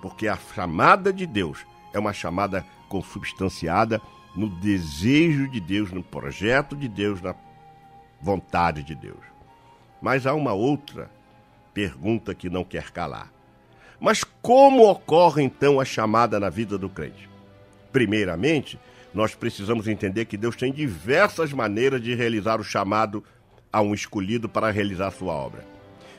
porque 0.00 0.26
a 0.28 0.36
chamada 0.36 1.12
de 1.12 1.26
Deus 1.26 1.64
é 1.92 1.98
uma 1.98 2.12
chamada 2.12 2.64
consubstanciada 2.88 4.00
no 4.34 4.48
desejo 4.48 5.48
de 5.48 5.60
Deus, 5.60 5.92
no 5.92 6.02
projeto 6.02 6.76
de 6.76 6.88
Deus, 6.88 7.20
na 7.20 7.34
vontade 8.20 8.82
de 8.82 8.94
Deus. 8.94 9.20
Mas 10.00 10.26
há 10.26 10.34
uma 10.34 10.52
outra 10.52 11.10
pergunta 11.72 12.34
que 12.34 12.50
não 12.50 12.64
quer 12.64 12.90
calar. 12.90 13.32
Mas 14.00 14.24
como 14.42 14.88
ocorre 14.88 15.42
então 15.42 15.78
a 15.78 15.84
chamada 15.84 16.40
na 16.40 16.48
vida 16.48 16.78
do 16.78 16.88
crente? 16.88 17.28
Primeiramente, 17.92 18.78
nós 19.12 19.34
precisamos 19.34 19.88
entender 19.88 20.24
que 20.24 20.36
Deus 20.36 20.56
tem 20.56 20.72
diversas 20.72 21.52
maneiras 21.52 22.00
de 22.02 22.14
realizar 22.14 22.60
o 22.60 22.64
chamado 22.64 23.22
a 23.72 23.80
um 23.80 23.92
escolhido 23.92 24.48
para 24.48 24.70
realizar 24.70 25.10
sua 25.10 25.34
obra. 25.34 25.64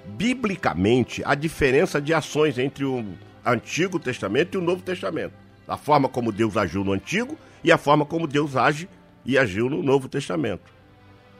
Biblicamente, 0.06 1.22
há 1.26 1.36
diferença 1.36 2.02
de 2.02 2.14
ações 2.14 2.58
entre 2.58 2.86
o 2.86 3.06
Antigo 3.46 4.00
Testamento 4.00 4.56
e 4.56 4.58
o 4.58 4.62
Novo 4.62 4.82
Testamento. 4.82 5.34
A 5.68 5.78
forma 5.78 6.10
como 6.10 6.32
Deus 6.32 6.58
agiu 6.58 6.84
no 6.84 6.92
Antigo 6.92 7.38
e 7.64 7.72
a 7.72 7.78
forma 7.78 8.06
como 8.06 8.28
Deus 8.28 8.56
age 8.56 8.90
e 9.26 9.38
agiu 9.38 9.70
no 9.70 9.82
Novo 9.82 10.10
Testamento. 10.10 10.72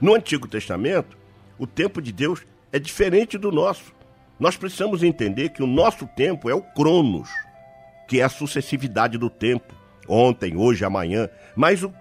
No 0.00 0.14
Antigo 0.14 0.48
Testamento, 0.48 1.16
o 1.58 1.66
tempo 1.66 2.00
de 2.00 2.12
Deus 2.12 2.42
é 2.72 2.78
diferente 2.78 3.36
do 3.36 3.52
nosso. 3.52 3.92
Nós 4.38 4.56
precisamos 4.56 5.02
entender 5.02 5.50
que 5.50 5.62
o 5.62 5.66
nosso 5.66 6.06
tempo 6.06 6.50
é 6.50 6.54
o 6.54 6.62
Cronos, 6.62 7.28
que 8.08 8.20
é 8.20 8.24
a 8.24 8.28
sucessividade 8.28 9.16
do 9.16 9.30
tempo, 9.30 9.74
ontem, 10.08 10.56
hoje, 10.56 10.84
amanhã. 10.84 11.28
Mas 11.54 11.82
o, 11.82 11.92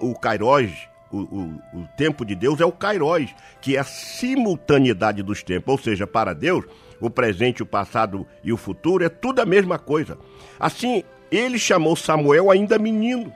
o 0.00 0.14
Kairos, 0.14 0.70
o, 1.10 1.18
o, 1.18 1.62
o 1.74 1.88
tempo 1.96 2.24
de 2.24 2.34
Deus 2.34 2.60
é 2.60 2.64
o 2.64 2.72
Kairos, 2.72 3.34
que 3.60 3.76
é 3.76 3.80
a 3.80 3.84
simultaneidade 3.84 5.22
dos 5.22 5.42
tempos. 5.42 5.72
Ou 5.72 5.78
seja, 5.78 6.06
para 6.06 6.34
Deus, 6.34 6.64
o 7.00 7.10
presente, 7.10 7.62
o 7.62 7.66
passado 7.66 8.26
e 8.44 8.52
o 8.52 8.56
futuro, 8.56 9.04
é 9.04 9.08
tudo 9.08 9.40
a 9.40 9.46
mesma 9.46 9.78
coisa. 9.78 10.18
Assim, 10.58 11.02
ele 11.30 11.58
chamou 11.58 11.96
Samuel 11.96 12.50
ainda 12.50 12.78
menino, 12.78 13.32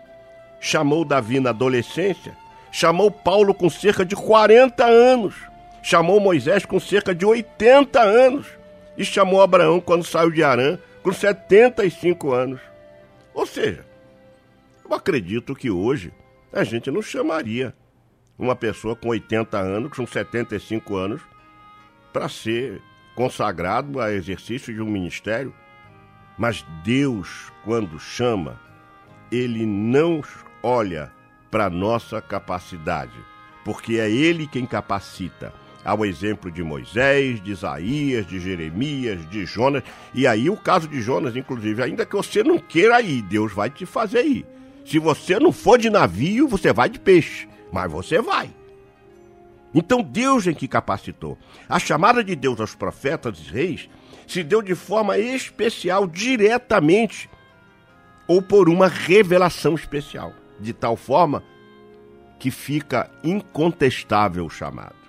chamou 0.60 1.04
Davi 1.04 1.40
na 1.40 1.50
adolescência, 1.50 2.36
chamou 2.70 3.10
Paulo 3.10 3.54
com 3.54 3.70
cerca 3.70 4.04
de 4.04 4.14
40 4.14 4.84
anos, 4.84 5.34
chamou 5.86 6.18
Moisés 6.18 6.66
com 6.66 6.80
cerca 6.80 7.14
de 7.14 7.24
80 7.24 8.02
anos 8.02 8.48
e 8.98 9.04
chamou 9.04 9.40
Abraão 9.40 9.80
quando 9.80 10.02
saiu 10.02 10.32
de 10.32 10.42
Arã 10.42 10.80
com 11.00 11.12
75 11.12 12.32
anos. 12.32 12.60
Ou 13.32 13.46
seja, 13.46 13.86
eu 14.84 14.92
acredito 14.92 15.54
que 15.54 15.70
hoje 15.70 16.12
a 16.52 16.64
gente 16.64 16.90
não 16.90 17.00
chamaria 17.00 17.72
uma 18.36 18.56
pessoa 18.56 18.96
com 18.96 19.10
80 19.10 19.56
anos, 19.56 19.92
com 19.92 20.04
75 20.04 20.96
anos, 20.96 21.22
para 22.12 22.28
ser 22.28 22.82
consagrado 23.14 24.00
a 24.00 24.12
exercício 24.12 24.74
de 24.74 24.82
um 24.82 24.90
ministério, 24.90 25.54
mas 26.36 26.66
Deus, 26.82 27.52
quando 27.64 28.00
chama, 28.00 28.60
ele 29.30 29.64
não 29.64 30.20
olha 30.64 31.12
para 31.48 31.70
nossa 31.70 32.20
capacidade, 32.20 33.16
porque 33.64 34.00
é 34.00 34.10
ele 34.10 34.48
quem 34.48 34.66
capacita. 34.66 35.54
Ao 35.86 36.04
exemplo 36.04 36.50
de 36.50 36.64
Moisés, 36.64 37.40
de 37.40 37.52
Isaías, 37.52 38.26
de 38.26 38.40
Jeremias, 38.40 39.24
de 39.30 39.46
Jonas, 39.46 39.84
e 40.12 40.26
aí 40.26 40.50
o 40.50 40.56
caso 40.56 40.88
de 40.88 41.00
Jonas, 41.00 41.36
inclusive, 41.36 41.80
ainda 41.80 42.04
que 42.04 42.16
você 42.16 42.42
não 42.42 42.58
queira 42.58 43.00
ir, 43.00 43.22
Deus 43.22 43.52
vai 43.52 43.70
te 43.70 43.86
fazer 43.86 44.24
ir. 44.24 44.44
Se 44.84 44.98
você 44.98 45.38
não 45.38 45.52
for 45.52 45.78
de 45.78 45.88
navio, 45.88 46.48
você 46.48 46.72
vai 46.72 46.88
de 46.88 46.98
peixe, 46.98 47.48
mas 47.72 47.90
você 47.90 48.20
vai. 48.20 48.50
Então 49.72 50.02
Deus 50.02 50.44
é 50.48 50.52
que 50.52 50.66
capacitou. 50.66 51.38
A 51.68 51.78
chamada 51.78 52.24
de 52.24 52.34
Deus 52.34 52.60
aos 52.60 52.74
profetas 52.74 53.38
e 53.38 53.52
reis 53.52 53.88
se 54.26 54.42
deu 54.42 54.60
de 54.60 54.74
forma 54.74 55.16
especial, 55.18 56.04
diretamente, 56.08 57.30
ou 58.26 58.42
por 58.42 58.68
uma 58.68 58.88
revelação 58.88 59.76
especial, 59.76 60.32
de 60.58 60.72
tal 60.72 60.96
forma 60.96 61.44
que 62.40 62.50
fica 62.50 63.08
incontestável 63.22 64.44
o 64.44 64.50
chamado. 64.50 65.05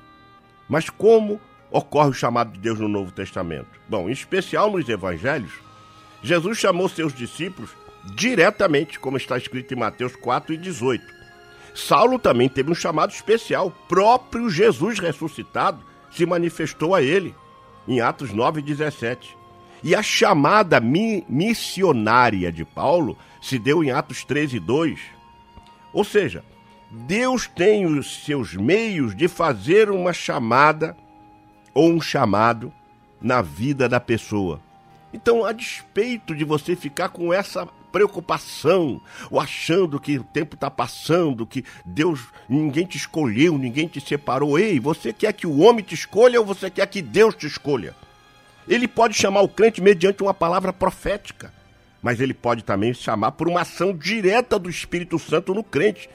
Mas 0.67 0.89
como 0.89 1.39
ocorre 1.71 2.09
o 2.09 2.13
chamado 2.13 2.51
de 2.51 2.59
Deus 2.59 2.79
no 2.79 2.87
Novo 2.87 3.11
Testamento? 3.11 3.79
Bom, 3.87 4.09
em 4.09 4.11
especial 4.11 4.71
nos 4.71 4.87
evangelhos, 4.87 5.53
Jesus 6.21 6.57
chamou 6.57 6.89
seus 6.89 7.13
discípulos 7.13 7.71
diretamente, 8.15 8.99
como 8.99 9.17
está 9.17 9.37
escrito 9.37 9.73
em 9.73 9.77
Mateus 9.77 10.15
4 10.15 10.53
e 10.53 10.57
18. 10.57 11.03
Saulo 11.75 12.17
também 12.17 12.49
teve 12.49 12.71
um 12.71 12.75
chamado 12.75 13.11
especial. 13.11 13.71
Próprio 13.87 14.49
Jesus 14.49 14.99
ressuscitado 14.99 15.83
se 16.11 16.25
manifestou 16.25 16.95
a 16.95 17.01
ele, 17.01 17.35
em 17.87 18.01
Atos 18.01 18.33
9 18.33 18.59
e 18.59 18.63
17. 18.63 19.37
E 19.83 19.93
a 19.93 20.01
chamada 20.01 20.79
mi 20.79 21.23
missionária 21.29 22.51
de 22.51 22.65
Paulo 22.65 23.17
se 23.41 23.59
deu 23.59 23.83
em 23.83 23.91
Atos 23.91 24.23
13 24.23 24.57
e 24.57 24.59
2. 24.59 24.99
Ou 25.93 26.03
seja, 26.03 26.43
Deus 26.89 27.47
tem 27.47 27.85
os 27.85 28.23
seus 28.23 28.53
meios 28.53 29.15
de 29.15 29.27
fazer 29.27 29.89
uma 29.89 30.13
chamada 30.13 30.95
ou 31.73 31.89
um 31.89 32.01
chamado 32.01 32.71
na 33.21 33.41
vida 33.41 33.89
da 33.89 33.99
pessoa. 33.99 34.61
Então, 35.13 35.45
a 35.45 35.51
despeito 35.51 36.35
de 36.35 36.43
você 36.43 36.75
ficar 36.75 37.09
com 37.09 37.33
essa 37.33 37.67
preocupação, 37.91 39.01
ou 39.31 39.39
achando 39.39 39.99
que 39.99 40.19
o 40.19 40.23
tempo 40.23 40.55
está 40.55 40.69
passando, 40.69 41.47
que 41.47 41.63
Deus, 41.85 42.27
ninguém 42.47 42.85
te 42.85 42.97
escolheu, 42.97 43.57
ninguém 43.57 43.87
te 43.87 43.99
separou. 43.99 44.59
Ei, 44.59 44.79
você 44.79 45.11
quer 45.11 45.33
que 45.33 45.47
o 45.47 45.59
homem 45.59 45.83
te 45.83 45.95
escolha 45.95 46.39
ou 46.39 46.45
você 46.45 46.69
quer 46.69 46.85
que 46.87 47.01
Deus 47.01 47.35
te 47.35 47.47
escolha? 47.47 47.95
Ele 48.67 48.87
pode 48.87 49.15
chamar 49.15 49.41
o 49.41 49.49
crente 49.49 49.81
mediante 49.81 50.21
uma 50.21 50.33
palavra 50.33 50.73
profética, 50.73 51.53
mas 52.01 52.19
ele 52.19 52.33
pode 52.33 52.63
também 52.63 52.93
chamar 52.93 53.31
por 53.31 53.47
uma 53.47 53.61
ação 53.61 53.95
direta 53.95 54.59
do 54.59 54.69
Espírito 54.69 55.17
Santo 55.17 55.53
no 55.53 55.63
crente, 55.63 56.09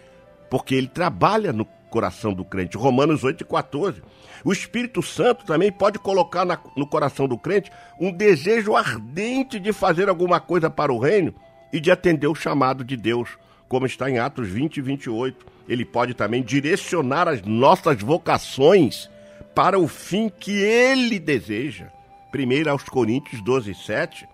porque 0.53 0.75
ele 0.75 0.87
trabalha 0.87 1.51
no 1.51 1.65
coração 1.89 2.35
do 2.35 2.45
crente. 2.45 2.77
Romanos 2.77 3.25
8 3.25 3.41
e 3.41 3.47
14. 3.47 4.03
O 4.45 4.53
Espírito 4.53 5.03
Santo 5.03 5.47
também 5.47 5.73
pode 5.73 5.99
colocar 5.99 6.45
na, 6.45 6.59
no 6.77 6.87
coração 6.87 7.27
do 7.27 7.39
crente 7.39 7.73
um 7.99 8.13
desejo 8.13 8.77
ardente 8.77 9.59
de 9.59 9.73
fazer 9.73 10.11
alguma 10.11 10.39
coisa 10.41 10.69
para 10.69 10.93
o 10.93 10.99
reino 10.99 11.35
e 11.73 11.81
de 11.81 11.91
atender 11.91 12.27
o 12.27 12.35
chamado 12.35 12.85
de 12.85 12.99
Deus, 12.99 13.31
como 13.67 13.87
está 13.87 14.11
em 14.11 14.19
Atos 14.19 14.47
20 14.47 14.77
e 14.77 14.83
28. 14.83 15.47
Ele 15.67 15.87
pode 15.87 16.13
também 16.13 16.43
direcionar 16.43 17.29
as 17.29 17.41
nossas 17.41 18.03
vocações 18.03 19.09
para 19.55 19.79
o 19.79 19.89
fim 19.89 20.29
que 20.29 20.53
ele 20.53 21.19
deseja. 21.19 21.87
Primeiro 22.31 22.71
aos 22.71 22.83
Coríntios 22.83 23.41
12, 23.41 23.75
7. 23.75 24.29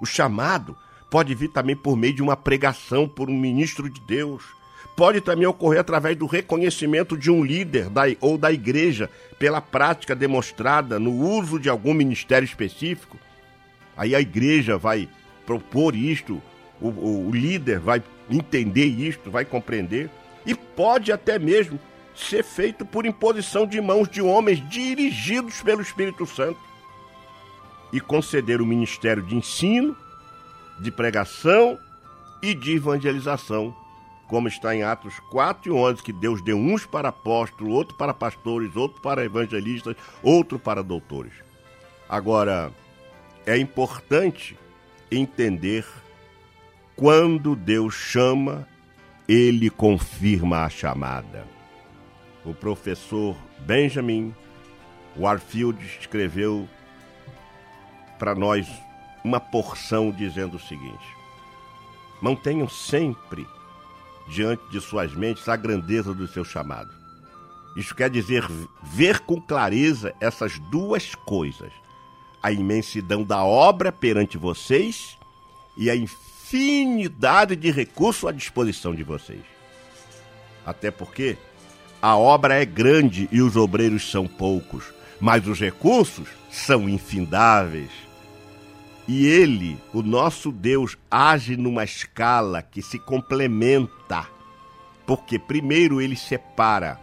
O 0.00 0.06
chamado 0.06 0.78
pode 1.10 1.34
vir 1.34 1.48
também 1.48 1.74
por 1.74 1.96
meio 1.96 2.14
de 2.14 2.22
uma 2.22 2.36
pregação 2.36 3.08
por 3.08 3.28
um 3.28 3.36
ministro 3.36 3.90
de 3.90 4.00
Deus. 4.06 4.44
Pode 4.96 5.20
também 5.20 5.46
ocorrer 5.46 5.80
através 5.80 6.16
do 6.16 6.24
reconhecimento 6.24 7.18
de 7.18 7.30
um 7.30 7.44
líder 7.44 7.90
da, 7.90 8.04
ou 8.18 8.38
da 8.38 8.50
igreja 8.50 9.10
pela 9.38 9.60
prática 9.60 10.14
demonstrada 10.14 10.98
no 10.98 11.12
uso 11.12 11.60
de 11.60 11.68
algum 11.68 11.92
ministério 11.92 12.46
específico. 12.46 13.18
Aí 13.94 14.14
a 14.14 14.20
igreja 14.20 14.78
vai 14.78 15.06
propor 15.44 15.94
isto, 15.94 16.42
o, 16.80 16.88
o, 16.88 17.28
o 17.28 17.30
líder 17.30 17.78
vai 17.78 18.02
entender 18.30 18.86
isto, 18.86 19.30
vai 19.30 19.44
compreender. 19.44 20.08
E 20.46 20.54
pode 20.54 21.12
até 21.12 21.38
mesmo 21.38 21.78
ser 22.14 22.42
feito 22.42 22.86
por 22.86 23.04
imposição 23.04 23.66
de 23.66 23.78
mãos 23.80 24.08
de 24.08 24.22
homens 24.22 24.66
dirigidos 24.70 25.60
pelo 25.60 25.82
Espírito 25.82 26.24
Santo 26.24 26.58
e 27.92 28.00
conceder 28.00 28.62
o 28.62 28.66
ministério 28.66 29.22
de 29.22 29.36
ensino, 29.36 29.94
de 30.80 30.90
pregação 30.90 31.78
e 32.42 32.54
de 32.54 32.76
evangelização, 32.76 33.74
como 34.28 34.48
está 34.48 34.74
em 34.74 34.82
Atos 34.82 35.20
4 35.30 35.70
e 35.70 35.72
11, 35.72 36.02
que 36.02 36.12
Deus 36.12 36.42
deu 36.42 36.56
uns 36.56 36.84
para 36.84 37.08
apóstolos, 37.08 37.72
outro 37.72 37.96
para 37.96 38.12
pastores, 38.12 38.74
outro 38.76 39.00
para 39.00 39.24
evangelistas, 39.24 39.96
outro 40.22 40.58
para 40.58 40.82
doutores. 40.82 41.32
Agora, 42.08 42.72
é 43.44 43.56
importante 43.56 44.58
entender 45.10 45.86
quando 46.96 47.54
Deus 47.54 47.94
chama, 47.94 48.66
ele 49.28 49.70
confirma 49.70 50.64
a 50.64 50.68
chamada. 50.68 51.46
O 52.44 52.54
professor 52.54 53.36
Benjamin 53.60 54.34
Warfield 55.16 55.84
escreveu 56.00 56.68
para 58.18 58.34
nós 58.34 58.68
uma 59.24 59.40
porção 59.40 60.10
dizendo 60.10 60.56
o 60.56 60.60
seguinte: 60.60 61.06
mantenham 62.20 62.68
sempre 62.68 63.46
diante 64.28 64.62
de 64.70 64.80
suas 64.80 65.14
mentes 65.14 65.48
a 65.48 65.56
grandeza 65.56 66.12
do 66.12 66.26
seu 66.26 66.44
chamado. 66.44 66.90
Isso 67.76 67.94
quer 67.94 68.08
dizer 68.08 68.44
ver 68.82 69.20
com 69.20 69.40
clareza 69.40 70.14
essas 70.20 70.58
duas 70.58 71.14
coisas: 71.14 71.72
a 72.42 72.50
imensidão 72.50 73.22
da 73.22 73.44
obra 73.44 73.92
perante 73.92 74.38
vocês 74.38 75.18
e 75.76 75.90
a 75.90 75.94
infinidade 75.94 77.54
de 77.54 77.70
recursos 77.70 78.28
à 78.28 78.32
disposição 78.32 78.94
de 78.94 79.02
vocês. 79.02 79.42
Até 80.64 80.90
porque 80.90 81.36
a 82.00 82.16
obra 82.16 82.54
é 82.54 82.64
grande 82.64 83.28
e 83.30 83.42
os 83.42 83.56
obreiros 83.56 84.10
são 84.10 84.26
poucos, 84.26 84.84
mas 85.20 85.46
os 85.46 85.60
recursos 85.60 86.28
são 86.50 86.88
infindáveis. 86.88 88.05
E 89.08 89.26
ele, 89.26 89.78
o 89.92 90.02
nosso 90.02 90.50
Deus, 90.50 90.98
age 91.10 91.56
numa 91.56 91.84
escala 91.84 92.60
que 92.60 92.82
se 92.82 92.98
complementa. 92.98 94.26
Porque, 95.06 95.38
primeiro, 95.38 96.00
ele 96.00 96.16
separa, 96.16 97.00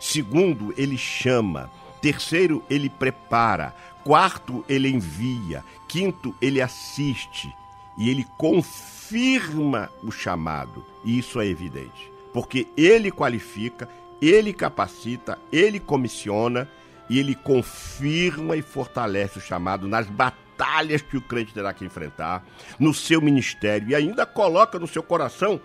segundo, 0.00 0.72
ele 0.78 0.96
chama, 0.96 1.70
terceiro, 2.00 2.64
ele 2.70 2.88
prepara, 2.88 3.74
quarto, 4.02 4.64
ele 4.66 4.88
envia, 4.88 5.62
quinto, 5.86 6.34
ele 6.40 6.60
assiste 6.60 7.54
e 7.98 8.08
ele 8.08 8.26
confirma 8.38 9.90
o 10.02 10.10
chamado. 10.10 10.84
E 11.04 11.18
isso 11.18 11.38
é 11.38 11.46
evidente, 11.46 12.10
porque 12.32 12.66
ele 12.76 13.10
qualifica, 13.10 13.86
ele 14.22 14.54
capacita, 14.54 15.38
ele 15.52 15.78
comissiona 15.78 16.66
e 17.10 17.18
ele 17.18 17.34
confirma 17.34 18.56
e 18.56 18.62
fortalece 18.62 19.36
o 19.36 19.42
chamado 19.42 19.86
nas 19.86 20.08
batalhas 20.08 20.41
batalhas 20.62 21.02
que 21.02 21.16
o 21.16 21.20
crente 21.20 21.52
terá 21.52 21.74
que 21.74 21.84
enfrentar 21.84 22.44
no 22.78 22.94
seu 22.94 23.20
ministério 23.20 23.88
e 23.88 23.94
ainda 23.96 24.24
coloca 24.24 24.78
no 24.78 24.86
seu 24.86 25.02
coração 25.02 25.60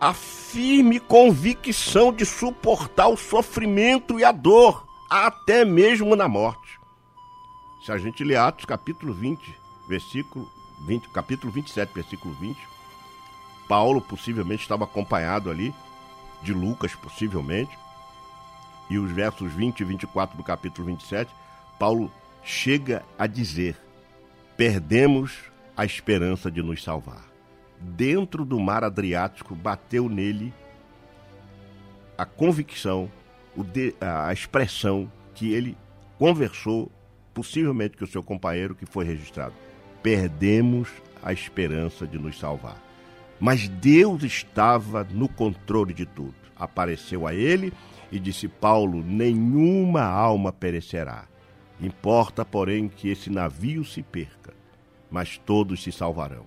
a 0.00 0.14
firme 0.14 0.98
convicção 0.98 2.12
de 2.12 2.24
suportar 2.24 3.08
o 3.08 3.16
sofrimento 3.16 4.18
e 4.18 4.24
a 4.24 4.32
dor, 4.32 4.86
até 5.08 5.64
mesmo 5.64 6.16
na 6.16 6.26
morte. 6.26 6.80
Se 7.84 7.92
a 7.92 7.98
gente 7.98 8.24
lê 8.24 8.34
Atos 8.34 8.64
capítulo 8.64 9.12
20, 9.12 9.54
versículo 9.86 10.50
20, 10.86 11.08
capítulo 11.10 11.52
27, 11.52 11.92
versículo 11.94 12.34
20, 12.34 12.58
Paulo 13.68 14.00
possivelmente 14.00 14.62
estava 14.62 14.84
acompanhado 14.84 15.50
ali 15.50 15.74
de 16.42 16.52
Lucas, 16.52 16.94
possivelmente, 16.94 17.78
e 18.90 18.98
os 18.98 19.12
versos 19.12 19.52
20 19.52 19.80
e 19.80 19.84
24 19.84 20.36
do 20.36 20.42
capítulo 20.42 20.88
27, 20.88 21.30
Paulo 21.78 22.10
chega 22.42 23.04
a 23.16 23.26
dizer: 23.26 23.76
perdemos 24.56 25.38
a 25.76 25.84
esperança 25.84 26.50
de 26.50 26.62
nos 26.62 26.82
salvar. 26.82 27.24
Dentro 27.80 28.44
do 28.44 28.60
mar 28.60 28.84
Adriático 28.84 29.54
bateu 29.54 30.08
nele 30.08 30.52
a 32.16 32.24
convicção, 32.24 33.10
a 34.00 34.32
expressão 34.32 35.10
que 35.34 35.52
ele 35.52 35.76
conversou, 36.18 36.90
possivelmente 37.34 37.96
com 37.96 38.04
o 38.04 38.08
seu 38.08 38.22
companheiro 38.22 38.74
que 38.74 38.86
foi 38.86 39.04
registrado. 39.04 39.54
Perdemos 40.02 40.88
a 41.22 41.32
esperança 41.32 42.06
de 42.06 42.18
nos 42.18 42.38
salvar. 42.38 42.80
Mas 43.40 43.68
Deus 43.68 44.22
estava 44.22 45.02
no 45.04 45.28
controle 45.28 45.92
de 45.92 46.06
tudo. 46.06 46.34
Apareceu 46.54 47.26
a 47.26 47.34
ele 47.34 47.72
e 48.12 48.20
disse: 48.20 48.46
Paulo, 48.46 49.02
nenhuma 49.02 50.02
alma 50.02 50.52
perecerá. 50.52 51.24
Importa, 51.82 52.44
porém, 52.44 52.88
que 52.88 53.08
esse 53.10 53.28
navio 53.28 53.84
se 53.84 54.02
perca, 54.02 54.54
mas 55.10 55.36
todos 55.36 55.82
se 55.82 55.90
salvarão. 55.90 56.46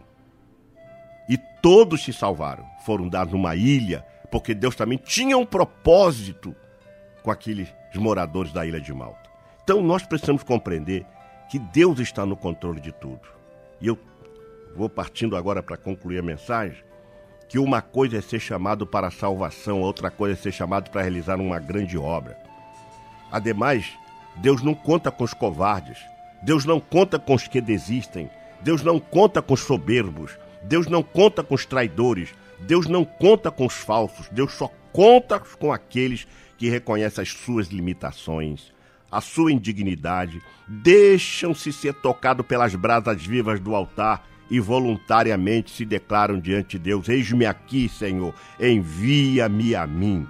E 1.27 1.37
todos 1.61 2.03
se 2.03 2.13
salvaram. 2.13 2.65
Foram 2.85 3.09
dados 3.09 3.33
numa 3.33 3.55
ilha, 3.55 4.05
porque 4.31 4.53
Deus 4.53 4.75
também 4.75 4.97
tinha 4.97 5.37
um 5.37 5.45
propósito 5.45 6.55
com 7.21 7.29
aqueles 7.29 7.67
moradores 7.93 8.53
da 8.53 8.65
ilha 8.65 8.79
de 8.79 8.93
Malta. 8.93 9.29
Então 9.63 9.81
nós 9.81 10.03
precisamos 10.03 10.43
compreender 10.43 11.05
que 11.49 11.59
Deus 11.59 11.99
está 11.99 12.25
no 12.25 12.37
controle 12.37 12.79
de 12.79 12.91
tudo. 12.93 13.27
E 13.81 13.87
eu 13.87 13.99
vou 14.75 14.89
partindo 14.89 15.35
agora 15.35 15.61
para 15.61 15.75
concluir 15.75 16.19
a 16.19 16.23
mensagem, 16.23 16.83
que 17.49 17.59
uma 17.59 17.81
coisa 17.81 18.17
é 18.17 18.21
ser 18.21 18.39
chamado 18.39 18.87
para 18.87 19.07
a 19.07 19.11
salvação, 19.11 19.81
outra 19.81 20.09
coisa 20.09 20.33
é 20.33 20.41
ser 20.41 20.51
chamado 20.51 20.89
para 20.89 21.01
realizar 21.01 21.39
uma 21.39 21.59
grande 21.59 21.97
obra. 21.97 22.37
Ademais, 23.31 23.97
Deus 24.37 24.61
não 24.61 24.73
conta 24.73 25.11
com 25.11 25.23
os 25.23 25.33
covardes. 25.33 25.97
Deus 26.41 26.65
não 26.65 26.79
conta 26.79 27.17
com 27.17 27.33
os 27.33 27.47
que 27.47 27.61
desistem. 27.61 28.29
Deus 28.61 28.83
não 28.83 28.99
conta 28.99 29.41
com 29.41 29.53
os 29.53 29.61
soberbos. 29.61 30.37
Deus 30.63 30.87
não 30.87 31.03
conta 31.03 31.43
com 31.43 31.55
os 31.55 31.65
traidores. 31.65 32.33
Deus 32.59 32.87
não 32.87 33.05
conta 33.05 33.51
com 33.51 33.65
os 33.65 33.73
falsos. 33.73 34.27
Deus 34.29 34.53
só 34.53 34.71
conta 34.91 35.39
com 35.39 35.71
aqueles 35.71 36.27
que 36.57 36.69
reconhecem 36.69 37.21
as 37.21 37.29
suas 37.29 37.67
limitações, 37.67 38.71
a 39.11 39.21
sua 39.21 39.51
indignidade, 39.51 40.41
deixam-se 40.67 41.71
ser 41.73 41.93
tocados 41.95 42.45
pelas 42.45 42.73
brasas 42.75 43.25
vivas 43.25 43.59
do 43.59 43.75
altar 43.75 44.25
e 44.49 44.59
voluntariamente 44.59 45.71
se 45.71 45.85
declaram 45.85 46.39
diante 46.39 46.77
de 46.77 46.85
Deus: 46.85 47.09
Eis-me 47.09 47.45
aqui, 47.45 47.89
Senhor, 47.89 48.33
envia-me 48.59 49.75
a 49.75 49.85
mim. 49.85 50.27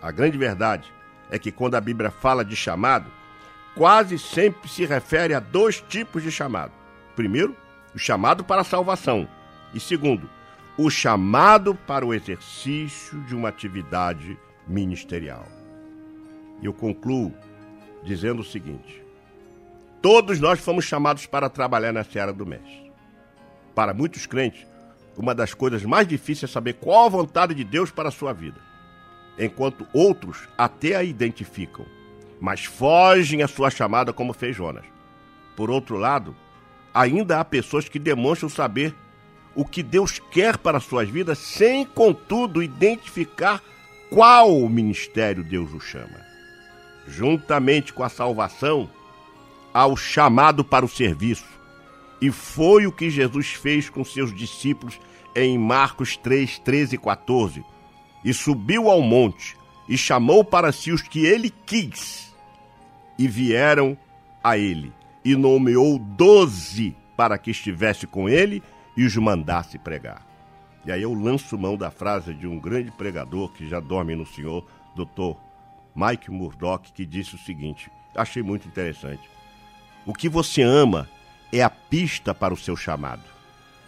A 0.00 0.10
grande 0.10 0.36
verdade 0.36 0.92
é 1.30 1.38
que 1.38 1.52
quando 1.52 1.74
a 1.74 1.80
Bíblia 1.80 2.10
fala 2.10 2.44
de 2.44 2.54
chamado, 2.54 3.10
quase 3.74 4.18
sempre 4.18 4.68
se 4.68 4.84
refere 4.84 5.34
a 5.34 5.40
dois 5.40 5.80
tipos 5.80 6.22
de 6.22 6.30
chamado. 6.30 6.72
Primeiro, 7.16 7.56
o 7.94 7.98
chamado 7.98 8.44
para 8.44 8.62
a 8.62 8.64
salvação. 8.64 9.28
E 9.72 9.80
segundo, 9.80 10.28
o 10.76 10.90
chamado 10.90 11.74
para 11.74 12.04
o 12.04 12.12
exercício 12.12 13.20
de 13.22 13.34
uma 13.34 13.48
atividade 13.48 14.38
ministerial. 14.66 15.46
Eu 16.62 16.72
concluo 16.72 17.32
dizendo 18.02 18.42
o 18.42 18.44
seguinte: 18.44 19.02
todos 20.00 20.40
nós 20.40 20.60
fomos 20.60 20.84
chamados 20.84 21.26
para 21.26 21.48
trabalhar 21.48 21.92
na 21.92 22.04
seara 22.04 22.32
do 22.32 22.46
Mestre. 22.46 22.92
Para 23.74 23.94
muitos 23.94 24.26
crentes, 24.26 24.66
uma 25.16 25.34
das 25.34 25.54
coisas 25.54 25.84
mais 25.84 26.06
difíceis 26.06 26.50
é 26.50 26.52
saber 26.52 26.74
qual 26.74 27.06
a 27.06 27.08
vontade 27.08 27.54
de 27.54 27.64
Deus 27.64 27.90
para 27.90 28.08
a 28.08 28.12
sua 28.12 28.32
vida, 28.32 28.60
enquanto 29.38 29.86
outros 29.92 30.48
até 30.56 30.96
a 30.96 31.02
identificam, 31.02 31.84
mas 32.40 32.64
fogem 32.64 33.42
à 33.42 33.48
sua 33.48 33.70
chamada 33.70 34.12
como 34.12 34.32
fez 34.32 34.56
Jonas. 34.56 34.84
Por 35.56 35.70
outro 35.70 35.96
lado, 35.96 36.34
ainda 36.92 37.40
há 37.40 37.44
pessoas 37.44 37.88
que 37.88 37.98
demonstram 37.98 38.48
saber 38.48 38.94
o 39.54 39.64
que 39.64 39.82
Deus 39.82 40.18
quer 40.18 40.58
para 40.58 40.80
suas 40.80 41.08
vidas, 41.08 41.38
sem, 41.38 41.84
contudo, 41.84 42.62
identificar 42.62 43.62
qual 44.10 44.68
ministério 44.68 45.44
Deus 45.44 45.72
o 45.72 45.80
chama. 45.80 46.20
Juntamente 47.06 47.92
com 47.92 48.02
a 48.02 48.08
salvação, 48.08 48.90
há 49.72 49.86
o 49.86 49.96
chamado 49.96 50.64
para 50.64 50.84
o 50.84 50.88
serviço. 50.88 51.46
E 52.20 52.30
foi 52.30 52.86
o 52.86 52.92
que 52.92 53.10
Jesus 53.10 53.48
fez 53.48 53.90
com 53.90 54.04
seus 54.04 54.34
discípulos 54.34 54.98
em 55.34 55.58
Marcos 55.58 56.16
3, 56.16 56.58
13 56.60 56.94
e 56.94 56.98
14. 56.98 57.64
E 58.24 58.32
subiu 58.32 58.88
ao 58.88 59.02
monte 59.02 59.56
e 59.88 59.98
chamou 59.98 60.42
para 60.42 60.72
si 60.72 60.90
os 60.90 61.02
que 61.02 61.26
ele 61.26 61.50
quis. 61.50 62.34
E 63.18 63.28
vieram 63.28 63.96
a 64.42 64.56
ele. 64.56 64.92
E 65.24 65.36
nomeou 65.36 65.98
doze 65.98 66.96
para 67.16 67.38
que 67.38 67.50
estivesse 67.50 68.06
com 68.06 68.28
ele 68.28 68.62
e 68.96 69.04
os 69.04 69.16
mandasse 69.16 69.78
pregar. 69.78 70.26
E 70.84 70.92
aí 70.92 71.02
eu 71.02 71.14
lanço 71.14 71.56
mão 71.56 71.76
da 71.76 71.90
frase 71.90 72.34
de 72.34 72.46
um 72.46 72.58
grande 72.58 72.90
pregador 72.90 73.50
que 73.52 73.68
já 73.68 73.80
dorme 73.80 74.14
no 74.14 74.26
Senhor, 74.26 74.66
doutor 74.94 75.38
Mike 75.94 76.30
Murdock, 76.30 76.92
que 76.92 77.06
disse 77.06 77.34
o 77.34 77.38
seguinte: 77.38 77.90
achei 78.14 78.42
muito 78.42 78.68
interessante. 78.68 79.22
O 80.04 80.12
que 80.12 80.28
você 80.28 80.60
ama 80.60 81.08
é 81.52 81.62
a 81.62 81.70
pista 81.70 82.34
para 82.34 82.52
o 82.52 82.56
seu 82.56 82.76
chamado 82.76 83.22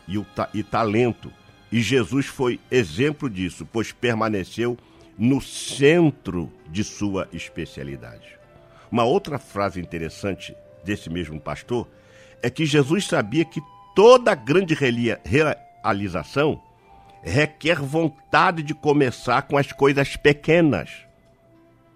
e, 0.09 0.17
o 0.17 0.25
ta 0.25 0.49
e 0.55 0.63
talento. 0.63 1.31
E 1.71 1.81
Jesus 1.81 2.27
foi 2.27 2.61
exemplo 2.71 3.29
disso, 3.29 3.67
pois 3.71 3.93
permaneceu 3.93 4.79
no 5.19 5.41
centro 5.41 6.53
de 6.69 6.85
sua 6.85 7.29
especialidade. 7.33 8.37
Uma 8.91 9.05
outra 9.05 9.39
frase 9.39 9.81
interessante 9.81 10.55
desse 10.85 11.11
mesmo 11.11 11.41
pastor 11.41 11.89
é 12.43 12.49
que 12.49 12.65
Jesus 12.65 13.07
sabia 13.07 13.45
que 13.45 13.61
toda 13.95 14.35
grande 14.35 14.75
realização 15.25 16.63
requer 17.23 17.81
vontade 17.81 18.63
de 18.63 18.73
começar 18.73 19.43
com 19.43 19.57
as 19.57 19.73
coisas 19.73 20.17
pequenas. 20.17 20.91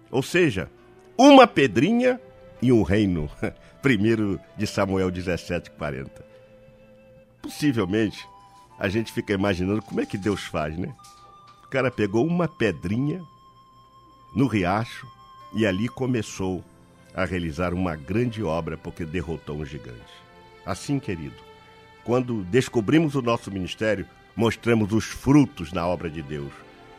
Ou 0.09 0.21
seja, 0.21 0.69
uma 1.17 1.47
pedrinha 1.47 2.19
e 2.61 2.71
um 2.71 2.83
reino. 2.83 3.29
Primeiro 3.81 4.39
de 4.57 4.67
Samuel 4.67 5.09
17:40. 5.09 6.09
Possivelmente 7.41 8.27
a 8.81 8.89
gente 8.89 9.13
fica 9.13 9.31
imaginando 9.31 9.79
como 9.79 10.01
é 10.01 10.07
que 10.07 10.17
Deus 10.17 10.41
faz, 10.41 10.75
né? 10.75 10.91
O 11.63 11.67
cara 11.67 11.91
pegou 11.91 12.25
uma 12.25 12.47
pedrinha 12.47 13.23
no 14.35 14.47
riacho 14.47 15.05
e 15.53 15.67
ali 15.67 15.87
começou 15.87 16.63
a 17.13 17.23
realizar 17.23 17.75
uma 17.75 17.95
grande 17.95 18.41
obra 18.41 18.75
porque 18.75 19.05
derrotou 19.05 19.57
um 19.57 19.65
gigante. 19.65 20.11
Assim, 20.65 20.97
querido, 20.97 21.35
quando 22.03 22.43
descobrimos 22.45 23.13
o 23.13 23.21
nosso 23.21 23.51
ministério, 23.51 24.07
mostramos 24.35 24.91
os 24.93 25.05
frutos 25.05 25.71
na 25.71 25.85
obra 25.85 26.09
de 26.09 26.23
Deus. 26.23 26.51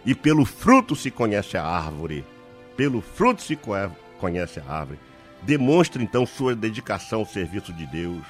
E 0.07 0.15
pelo 0.15 0.45
fruto 0.45 0.95
se 0.95 1.11
conhece 1.11 1.57
a 1.57 1.65
árvore. 1.65 2.25
Pelo 2.77 3.01
fruto 3.01 3.43
se 3.43 3.59
conhece 4.21 4.61
a 4.61 4.73
árvore. 4.73 5.01
Demonstre 5.43 6.01
então 6.01 6.25
sua 6.25 6.55
dedicação 6.55 7.19
ao 7.19 7.27
serviço 7.27 7.73
de 7.73 7.87
Deus. 7.87 8.23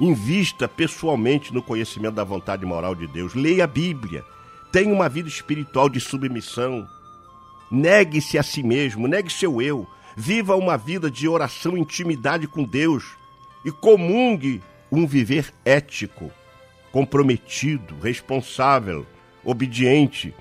Invista 0.00 0.66
pessoalmente 0.66 1.52
no 1.52 1.62
conhecimento 1.62 2.14
da 2.14 2.24
vontade 2.24 2.64
moral 2.64 2.94
de 2.94 3.06
Deus. 3.06 3.34
Leia 3.34 3.64
a 3.64 3.66
Bíblia. 3.66 4.24
Tenha 4.72 4.94
uma 4.94 5.10
vida 5.10 5.28
espiritual 5.28 5.90
de 5.90 6.00
submissão. 6.00 6.88
Negue-se 7.70 8.38
a 8.38 8.42
si 8.42 8.62
mesmo, 8.62 9.06
negue 9.06 9.30
seu 9.30 9.60
eu. 9.60 9.86
Viva 10.16 10.56
uma 10.56 10.78
vida 10.78 11.10
de 11.10 11.28
oração 11.28 11.76
intimidade 11.76 12.46
com 12.48 12.64
Deus. 12.64 13.04
E 13.62 13.70
comungue 13.70 14.62
um 14.90 15.06
viver 15.06 15.52
ético, 15.64 16.32
comprometido, 16.90 17.98
responsável, 18.00 19.06
obediente. 19.44 20.34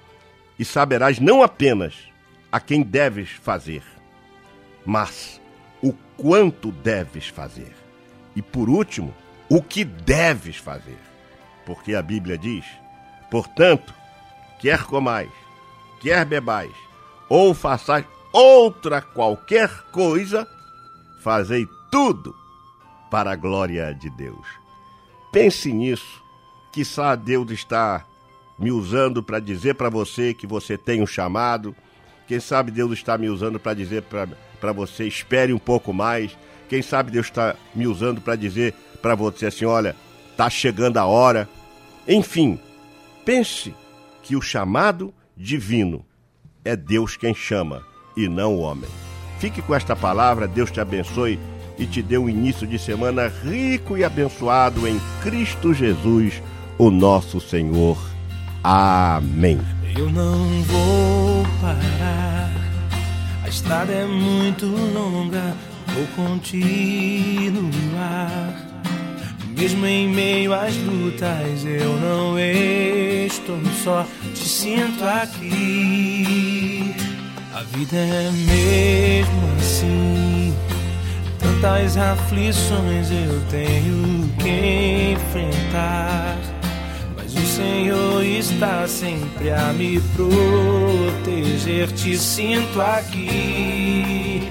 E 0.57 0.64
saberás 0.64 1.20
não 1.20 1.43
apenas 1.43 1.93
a 2.51 2.60
quem 2.60 2.82
deves 2.82 3.30
fazer, 3.30 3.84
mas 4.86 5.39
o 5.82 5.93
quanto 6.18 6.72
deves 6.72 7.28
fazer. 7.28 7.74
E 8.36 8.41
por 8.41 8.70
último, 8.70 9.14
o 9.49 9.61
que 9.61 9.83
deves 9.83 10.57
fazer. 10.57 10.99
Porque 11.65 11.95
a 11.95 12.01
Bíblia 12.01 12.37
diz: 12.37 12.65
portanto, 13.29 13.93
quer 14.59 14.83
comais, 14.83 15.31
quer 15.99 16.25
bebais, 16.25 16.73
ou 17.27 17.53
façais 17.53 18.05
outra 18.31 19.01
qualquer 19.01 19.69
coisa, 19.91 20.47
fazei 21.21 21.67
tudo 21.91 22.35
para 23.09 23.31
a 23.31 23.35
glória 23.35 23.93
de 23.93 24.09
Deus. 24.09 24.45
Pense 25.31 25.71
nisso, 25.71 26.23
que 26.71 26.85
só 26.85 27.15
Deus 27.15 27.51
está 27.51 28.05
me 28.57 28.71
usando 28.71 29.23
para 29.23 29.39
dizer 29.39 29.75
para 29.75 29.89
você 29.89 30.33
que 30.33 30.45
você 30.45 30.77
tem 30.77 31.01
um 31.01 31.07
chamado. 31.07 31.75
Quem 32.27 32.39
sabe 32.39 32.71
Deus 32.71 32.91
está 32.91 33.17
me 33.17 33.29
usando 33.29 33.59
para 33.59 33.73
dizer 33.73 34.03
para 34.03 34.73
você 34.73 35.07
espere 35.07 35.53
um 35.53 35.57
pouco 35.57 35.93
mais. 35.93 36.37
Quem 36.67 36.81
sabe 36.81 37.09
Deus 37.09 37.27
está 37.27 37.55
me 37.73 37.87
usando 37.87 38.21
para 38.21 38.35
dizer 38.35 38.75
para 39.01 39.15
você 39.15 39.47
assim, 39.47 39.65
olha, 39.65 39.95
tá 40.35 40.49
chegando 40.49 40.97
a 40.97 41.05
hora. 41.05 41.49
Enfim, 42.07 42.59
pense 43.25 43.73
que 44.23 44.35
o 44.35 44.41
chamado 44.41 45.13
divino 45.35 46.05
é 46.63 46.75
Deus 46.75 47.15
quem 47.17 47.33
chama 47.33 47.83
e 48.15 48.27
não 48.27 48.55
o 48.55 48.59
homem. 48.59 48.89
Fique 49.39 49.61
com 49.61 49.73
esta 49.73 49.95
palavra, 49.95 50.47
Deus 50.47 50.69
te 50.69 50.81
abençoe 50.81 51.39
e 51.77 51.85
te 51.85 52.01
dê 52.01 52.17
um 52.17 52.27
início 52.29 52.67
de 52.67 52.77
semana 52.77 53.27
rico 53.27 53.97
e 53.97 54.03
abençoado 54.03 54.85
em 54.87 54.99
Cristo 55.21 55.73
Jesus, 55.73 56.43
o 56.77 56.91
nosso 56.91 57.39
Senhor. 57.39 57.97
Amém. 58.61 59.59
Eu 59.97 60.09
não 60.09 60.61
vou 60.63 61.45
parar, 61.61 62.51
a 63.43 63.47
estrada 63.47 63.91
é 63.91 64.05
muito 64.05 64.65
longa, 64.65 65.55
vou 65.87 66.05
continuar. 66.15 67.49
Mesmo 69.60 69.86
em 69.86 70.07
meio 70.07 70.53
às 70.53 70.74
lutas, 70.78 71.66
eu 71.66 71.99
não 71.99 72.39
estou 72.39 73.60
só, 73.84 74.07
te 74.34 74.47
sinto 74.47 75.03
aqui. 75.03 76.95
A 77.53 77.64
vida 77.64 77.97
é 77.97 78.32
mesmo 78.32 79.49
assim. 79.57 80.55
Tantas 81.39 81.97
aflições 81.97 83.12
eu 83.12 83.41
tenho 83.49 84.30
que 84.39 85.12
enfrentar. 85.12 86.38
Mas 87.18 87.34
o 87.34 87.45
Senhor 87.45 88.24
está 88.24 88.88
sempre 88.88 89.51
a 89.51 89.74
me 89.74 89.99
proteger. 90.16 91.91
Te 91.91 92.18
sinto 92.18 92.80
aqui. 92.82 94.41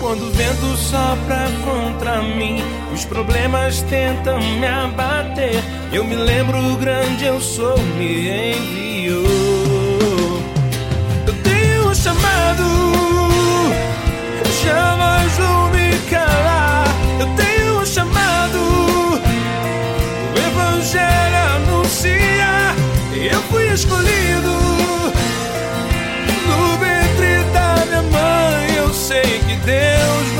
Quando 0.00 0.26
o 0.26 0.30
vento 0.32 0.76
sopra 0.76 1.46
contra 1.64 2.20
mim, 2.20 2.59
os 3.00 3.04
problemas 3.06 3.80
tentam 3.82 4.38
me 4.38 4.66
abater. 4.66 5.62
Eu 5.90 6.04
me 6.04 6.14
lembro 6.14 6.58
o 6.58 6.76
grande 6.76 7.24
eu 7.24 7.40
sou, 7.40 7.78
me 7.96 8.52
enviou. 8.52 9.24
Eu 11.26 11.32
tenho 11.42 11.88
um 11.88 11.94
chamado, 11.94 12.62
jamais 14.62 15.32
vou 15.38 15.70
me 15.70 15.98
calar. 16.10 16.84
Eu 17.18 17.26
tenho 17.36 17.80
um 17.80 17.86
chamado, 17.86 18.58
o 20.34 20.38
Evangelho 20.38 21.36
anuncia. 21.56 22.74
Eu 23.32 23.40
fui 23.50 23.66
escolhido 23.72 24.52
no 26.48 26.76
ventre 26.78 27.44
da 27.54 27.86
minha 27.86 28.02
mãe. 28.02 28.76
Eu 28.76 28.92
sei 28.92 29.22
que 29.22 29.56
Deus 29.64 30.32
não 30.36 30.39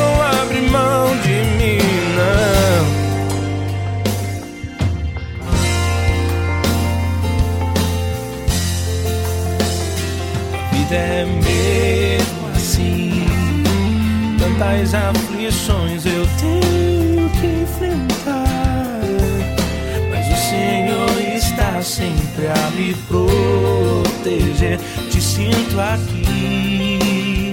é 10.92 11.24
mesmo 11.24 12.48
assim. 12.54 13.26
Tantas 14.38 14.94
aflições 14.94 16.04
eu 16.04 16.26
tenho 16.38 17.30
que 17.30 17.46
enfrentar, 17.62 19.00
mas 20.10 20.26
o 20.26 20.36
Senhor 20.48 21.36
está 21.36 21.80
sempre 21.82 22.46
a 22.48 22.70
me 22.72 22.94
proteger. 23.08 24.78
Te 25.10 25.20
sinto 25.20 25.80
aqui. 25.80 27.52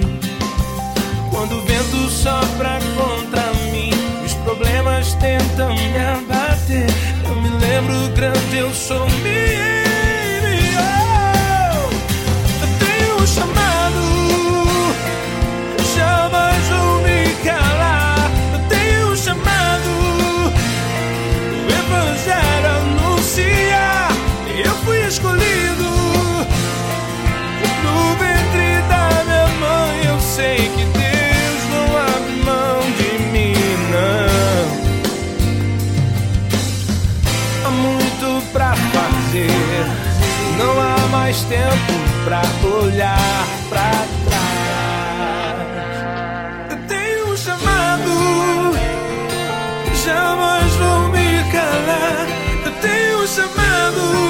Quando 1.30 1.58
o 1.58 1.60
vento 1.62 2.10
sopra 2.10 2.78
contra 2.96 3.52
mim, 3.70 3.90
os 4.24 4.34
problemas 4.34 5.14
tentam 5.14 5.74
me 5.74 5.98
abater. 5.98 6.86
Eu 7.24 7.36
me 7.36 7.48
lembro 7.50 8.14
grande, 8.14 8.56
eu 8.56 8.72
sou 8.74 9.08
meu. 9.22 9.87
Mais 41.38 41.44
tempo 41.44 41.92
pra 42.24 42.42
olhar 42.68 43.46
pra 43.68 43.90
trás. 44.24 45.58
Eu 46.70 46.76
tenho 46.88 47.32
um 47.32 47.36
chamado, 47.36 48.74
jamais 50.04 50.72
vou 50.74 51.08
me 51.08 51.44
calar. 51.52 52.26
Eu 52.64 52.72
tenho 52.80 53.22
um 53.22 53.26
chamado, 53.26 54.27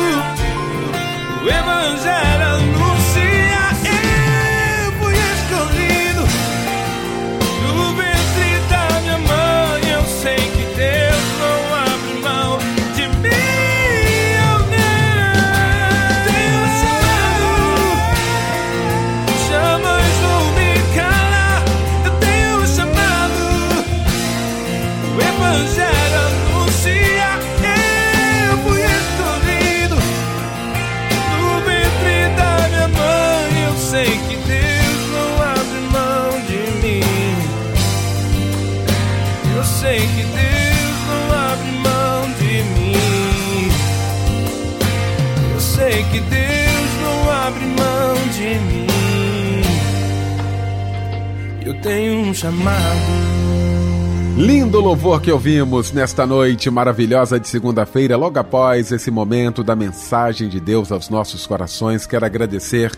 Lindo 54.79 54.91
louvor 54.91 55.21
que 55.21 55.33
ouvimos 55.33 55.91
nesta 55.91 56.25
noite 56.25 56.71
maravilhosa 56.71 57.41
de 57.41 57.49
segunda-feira, 57.49 58.17
logo 58.17 58.39
após 58.39 58.93
esse 58.93 59.11
momento 59.11 59.65
da 59.65 59.75
mensagem 59.75 60.49
de 60.49 60.61
Deus 60.61 60.93
aos 60.93 61.09
nossos 61.09 61.49
corações. 61.49 62.07
Quero 62.07 62.25
agradecer 62.25 62.93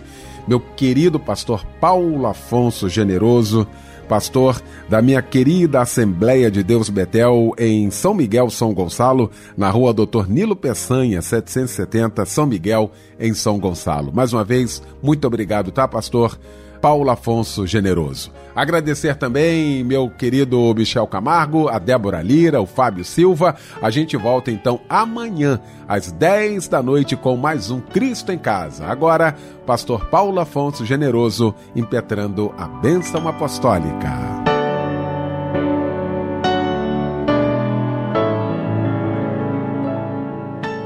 meu 0.46 0.60
querido 0.60 1.18
pastor 1.18 1.64
Paulo 1.80 2.26
Afonso 2.26 2.86
Generoso, 2.86 3.66
pastor 4.06 4.60
da 4.90 5.00
minha 5.00 5.22
querida 5.22 5.80
Assembleia 5.80 6.50
de 6.50 6.62
Deus 6.62 6.90
Betel 6.90 7.54
em 7.56 7.90
São 7.90 8.12
Miguel, 8.12 8.50
São 8.50 8.74
Gonçalo, 8.74 9.30
na 9.56 9.70
rua 9.70 9.94
Doutor 9.94 10.28
Nilo 10.28 10.54
Peçanha, 10.54 11.22
770, 11.22 12.26
São 12.26 12.44
Miguel, 12.44 12.92
em 13.18 13.32
São 13.32 13.58
Gonçalo. 13.58 14.12
Mais 14.12 14.34
uma 14.34 14.44
vez, 14.44 14.82
muito 15.02 15.26
obrigado, 15.26 15.70
tá, 15.70 15.88
pastor? 15.88 16.38
Paulo 16.80 17.10
Afonso 17.10 17.66
Generoso. 17.66 18.32
Agradecer 18.54 19.14
também 19.14 19.84
meu 19.84 20.08
querido 20.10 20.74
Michel 20.74 21.06
Camargo, 21.06 21.68
a 21.68 21.78
Débora 21.78 22.22
Lira, 22.22 22.60
o 22.60 22.66
Fábio 22.66 23.04
Silva. 23.04 23.54
A 23.80 23.90
gente 23.90 24.16
volta 24.16 24.50
então 24.50 24.80
amanhã, 24.88 25.60
às 25.86 26.10
10 26.10 26.68
da 26.68 26.82
noite, 26.82 27.16
com 27.16 27.36
mais 27.36 27.70
um 27.70 27.80
Cristo 27.80 28.32
em 28.32 28.38
Casa. 28.38 28.86
Agora, 28.86 29.36
Pastor 29.66 30.06
Paulo 30.06 30.40
Afonso 30.40 30.84
Generoso 30.84 31.54
impetrando 31.76 32.52
a 32.56 32.66
bênção 32.66 33.28
apostólica. 33.28 34.40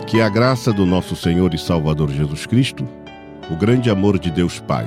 Que 0.06 0.20
a 0.20 0.28
graça 0.28 0.72
do 0.72 0.84
nosso 0.86 1.16
Senhor 1.16 1.54
e 1.54 1.58
Salvador 1.58 2.10
Jesus 2.10 2.46
Cristo, 2.46 2.86
o 3.50 3.56
grande 3.56 3.90
amor 3.90 4.18
de 4.18 4.30
Deus 4.30 4.60
Pai 4.60 4.86